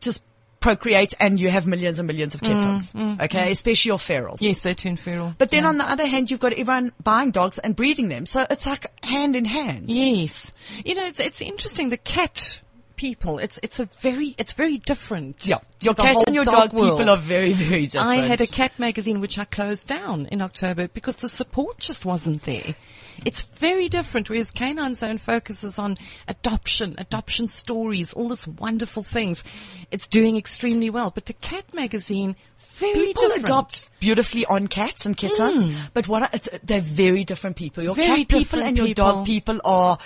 [0.00, 0.22] just
[0.60, 2.94] procreate and you have millions and millions of mm, kittens.
[2.94, 3.52] Mm, okay.
[3.52, 4.40] Especially your ferals.
[4.40, 5.34] yes, they turn feral.
[5.36, 8.24] But then on the other hand, you've got everyone buying dogs and breeding them.
[8.24, 9.90] So it's like hand in hand.
[9.90, 10.52] Yes.
[10.84, 11.90] You know, it's, it's interesting.
[11.90, 12.60] The cat
[12.96, 15.46] people, it's, it's a very, it's very different.
[15.46, 15.58] Yeah.
[15.80, 16.98] Your cat and your dog, world.
[16.98, 18.06] people are very, very different.
[18.06, 22.04] I had a cat magazine which I closed down in October because the support just
[22.04, 22.74] wasn't there.
[23.24, 29.44] It's very different, whereas Canine Zone focuses on adoption, adoption stories, all this wonderful things.
[29.90, 31.10] It's doing extremely well.
[31.10, 33.44] But the cat magazine, very People different.
[33.44, 35.90] adopt beautifully on cats and kittens, mm.
[35.94, 37.84] but what it's, they're very different people.
[37.84, 39.04] Your Very cat people and your people.
[39.04, 39.98] dog people are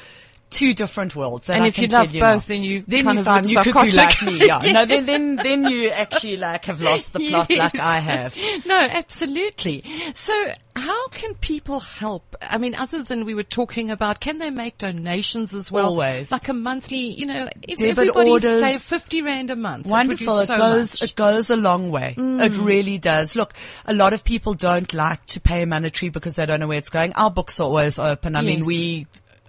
[0.51, 1.49] two different worlds.
[1.49, 2.55] And I if you love you both, now.
[2.55, 4.46] then you then kind you of find you could be like me.
[4.46, 8.36] Yeah, no, then then then you actually like have lost the plot like I have.
[8.66, 9.84] No, absolutely.
[10.14, 10.32] So
[10.76, 12.36] how can people help?
[12.40, 15.86] I mean, other than we were talking about, can they make donations as well?
[15.86, 16.30] Always.
[16.30, 18.62] Like a monthly, you know, if Debit everybody orders.
[18.62, 19.86] gave 50 rand a month.
[19.86, 20.38] Wonderful.
[20.38, 21.11] It, It, so goes much.
[21.11, 22.14] it goes a long way.
[22.16, 22.44] Mm.
[22.44, 23.34] It really does.
[23.36, 23.55] Look,
[23.86, 26.90] a lot of people don't like to pay monetary because they don't know where it's
[26.90, 27.12] going.
[27.14, 28.36] Our books are always open.
[28.36, 29.07] I mean, we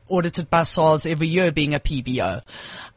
[0.10, 2.42] audited by SARS every year being a PBO.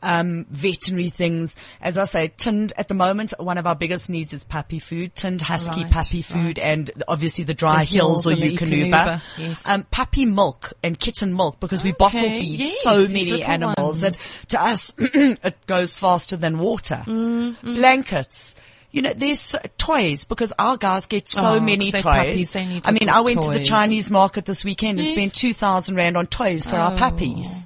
[0.03, 1.57] Um, veterinary things.
[1.81, 5.15] As I say, tinned at the moment, one of our biggest needs is puppy food,
[5.15, 6.67] tinned husky Right, puppy food right.
[6.67, 8.91] and obviously the dry The hills, or and the Eukanuba.
[8.91, 9.69] Eukanuba, yes.
[9.69, 14.15] Um, puppy milk and kitten milk because we bottle feed yes, so many animals that
[14.49, 17.03] to us it goes faster than water.
[17.07, 17.75] Mm-hmm.
[17.77, 18.57] Blankets.
[18.93, 22.03] You know, there's toys because our guys get so Oh, many toys.
[22.03, 23.65] puppies, I mean, I went to the.
[23.65, 26.97] Chinese market this weekend and spent 2,000 rand on toys for our Oh.
[26.97, 27.65] puppies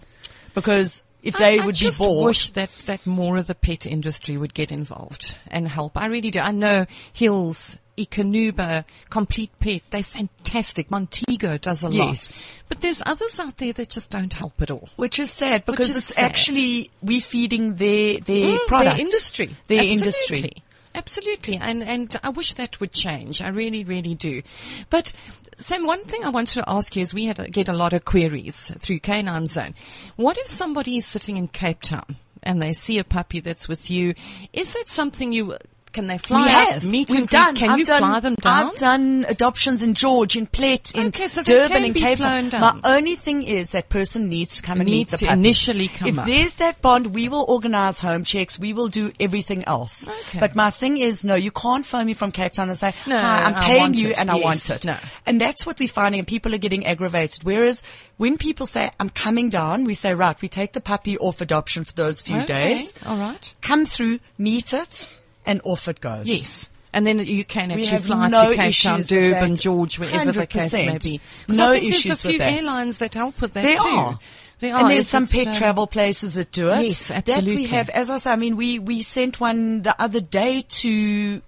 [0.55, 2.27] because if they I, I would be bored.
[2.27, 6.01] wish that, that more of the pet industry would get involved and help.
[6.01, 6.39] I really do.
[6.39, 10.91] I know Hills Eukanuba, Complete Pet, they're fantastic.
[10.91, 12.39] Montego does a Yes.
[12.41, 12.47] lot.
[12.69, 14.89] But there's others out there that just don't help at all.
[14.97, 16.25] Which is sad because is it's sad.
[16.25, 19.57] actually we're feeding their their Mm, product, Their industry.
[19.67, 19.93] their Absolutely.
[20.39, 20.63] industry.
[20.97, 21.57] Absolutely.
[21.57, 23.43] And, and I wish that would change.
[23.43, 24.43] I really, really do.
[24.89, 25.13] But
[25.59, 28.07] Sam, one thing I wanted to ask you is we had, get a lot of
[28.07, 29.75] queries through Canine Zone.
[30.17, 33.91] What if somebody is sitting in Cape Town and they see a puppy that's with
[33.91, 34.15] you?
[34.55, 35.57] Is that something you,
[35.97, 36.85] can they fly we have.
[36.85, 37.57] meet We've done.
[37.57, 38.67] Can I've you done, fly them down?
[38.69, 42.51] I've done adoptions in George, in Plett, in Okay, so Durban, in Cape Town.
[42.51, 45.39] My only thing is that person needs to come and Needs meet the to puppy.
[45.41, 46.27] initially come If up.
[46.27, 48.59] there's that bond, we will organize home checks.
[48.59, 50.07] We will do everything else.
[50.07, 50.39] Okay.
[50.39, 53.19] But my thing is, no, you can't phone me from Cape Town and say, No,
[53.19, 54.97] "Hi, I'm I paying you it." and I want it." no.
[55.27, 57.43] And that's what we're finding, and people are getting aggravated.
[57.43, 57.83] Whereas
[58.19, 61.85] when people say, "I'm coming down," we say, "Right, we take the puppy off adoption
[61.85, 62.93] for those few Okay, days.
[63.07, 63.55] all right.
[63.63, 65.09] Come through, meet it,
[65.47, 66.71] and off it goes." Yes.
[66.93, 69.61] And then you can actually fly no to Cape Town, Durban, that.
[69.61, 71.03] George, wherever the case may 100%.
[71.03, 71.21] be.
[71.49, 72.53] No I think issues there's a few that.
[72.53, 73.85] airlines that help with that There too.
[73.87, 74.19] are.
[74.61, 74.81] There are.
[74.81, 76.85] And there's some pet uh, travel places that do it.
[76.87, 77.57] Yes, That absolutely.
[77.57, 81.43] we have, as I say, I mean, we, we sent one the other day to,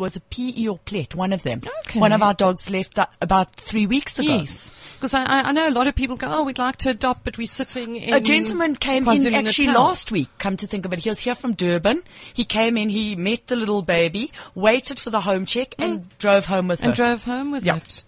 [0.00, 1.14] was a PE or Plett?
[1.14, 1.60] One of them.
[1.86, 2.00] Okay.
[2.00, 4.28] One of our dogs left that about three weeks ago.
[4.38, 4.70] Yes.
[4.96, 7.24] Because I, I I know a lot of people go, oh, we'd like to adopt,
[7.24, 10.84] but we're sitting in A gentleman came in KwaZulu-Natal." actually last week, come to think
[10.84, 10.98] of it.
[10.98, 12.02] He was here from Durban.
[12.34, 16.46] He came in, he met the little baby, waited for the home check and drove
[16.46, 16.84] home with Mm.
[16.84, 16.96] and her.
[17.04, 17.76] drove home with Yeah.
[17.76, 18.04] it.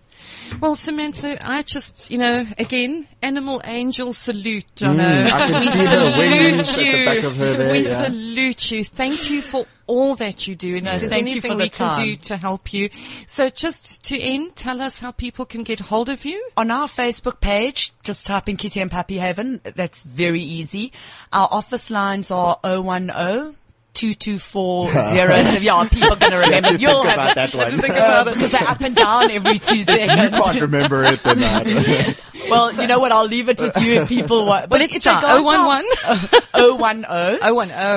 [0.60, 4.98] Well, Samantha, I just, you know, again, animal angel salute, Jono.
[4.98, 7.04] Mm, I can we see her salute wings at the you.
[7.06, 8.02] back of her there, We yeah.
[8.04, 8.84] salute you.
[8.84, 10.76] Thank you for all that you do.
[10.76, 12.88] And if there's thank you anything for the we can do to help you.
[13.26, 16.42] So just to end, tell us how people can get hold of you.
[16.56, 19.60] on our Facebook page, just type in Kitty and Puppy Haven.
[19.62, 20.92] That's very easy.
[21.32, 23.56] Our office lines are 010
[23.94, 24.92] 2240.
[25.64, 26.68] yeah, people are going to remember.
[26.70, 27.70] to You'll think have about that one.
[27.72, 30.38] Think about it because they're up and down every two seconds.
[30.38, 31.38] Can't remember it then.
[31.42, 32.16] I-
[32.50, 33.12] Well, you know what?
[33.12, 34.68] I'll leave it with you if people want.
[34.70, 35.22] Well, let's if they start.
[35.22, 35.86] go on 011.
[36.04, 37.38] our- 010 Oh, one, oh.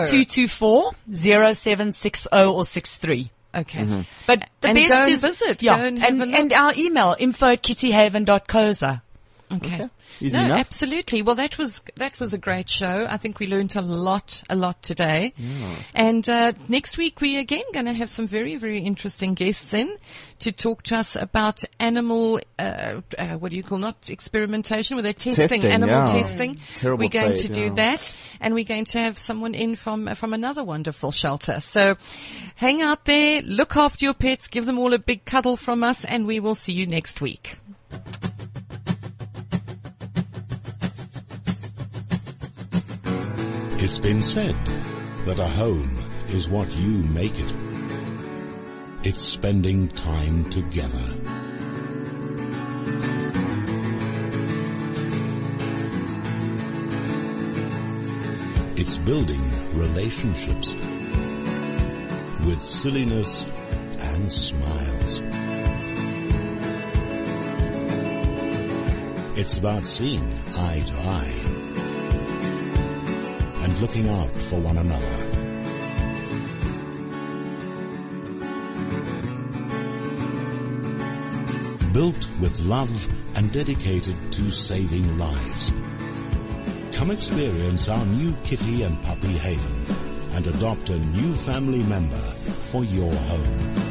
[0.06, 3.32] 224 0760 or 63.
[3.56, 3.80] Okay.
[3.84, 4.02] Mm-hmm.
[4.28, 5.64] But the And best go and is visit.
[5.64, 6.36] Yeah, Go and have and, a look.
[6.40, 9.02] and our email info at kittyhaven.coza.
[9.58, 9.90] Okay.
[10.22, 10.60] Easy no, enough.
[10.60, 11.22] absolutely.
[11.22, 13.08] Well, that was that was a great show.
[13.10, 15.34] I think we learned a lot, a lot today.
[15.38, 15.76] Yeah.
[15.94, 19.96] And uh, next week we again going to have some very, very interesting guests in
[20.40, 22.40] to talk to us about animal.
[22.60, 24.96] Uh, uh, what do you call not experimentation?
[24.96, 26.08] Where they're testing, Testing, animal yeah.
[26.08, 26.58] testing.
[26.76, 27.74] Terrible we're going to trade, do yeah.
[27.74, 31.60] that, and we're going to have someone in from from another wonderful shelter.
[31.60, 31.96] So,
[32.56, 36.06] hang out there, look after your pets, give them all a big cuddle from us,
[36.06, 37.58] and we will see you next week.
[43.78, 44.56] It's been said
[45.26, 45.98] that a home
[46.30, 47.54] is what you make it.
[49.04, 51.04] It's spending time together.
[58.78, 59.44] It's building
[59.78, 60.74] relationships
[62.46, 63.46] with silliness
[64.00, 65.22] and smiles.
[69.38, 70.24] It's about seeing
[70.56, 71.45] eye to eye
[73.82, 75.06] looking out for one another.
[81.92, 85.72] Built with love and dedicated to saving lives.
[86.94, 89.86] Come experience our new kitty and puppy haven
[90.32, 92.26] and adopt a new family member
[92.72, 93.85] for your home.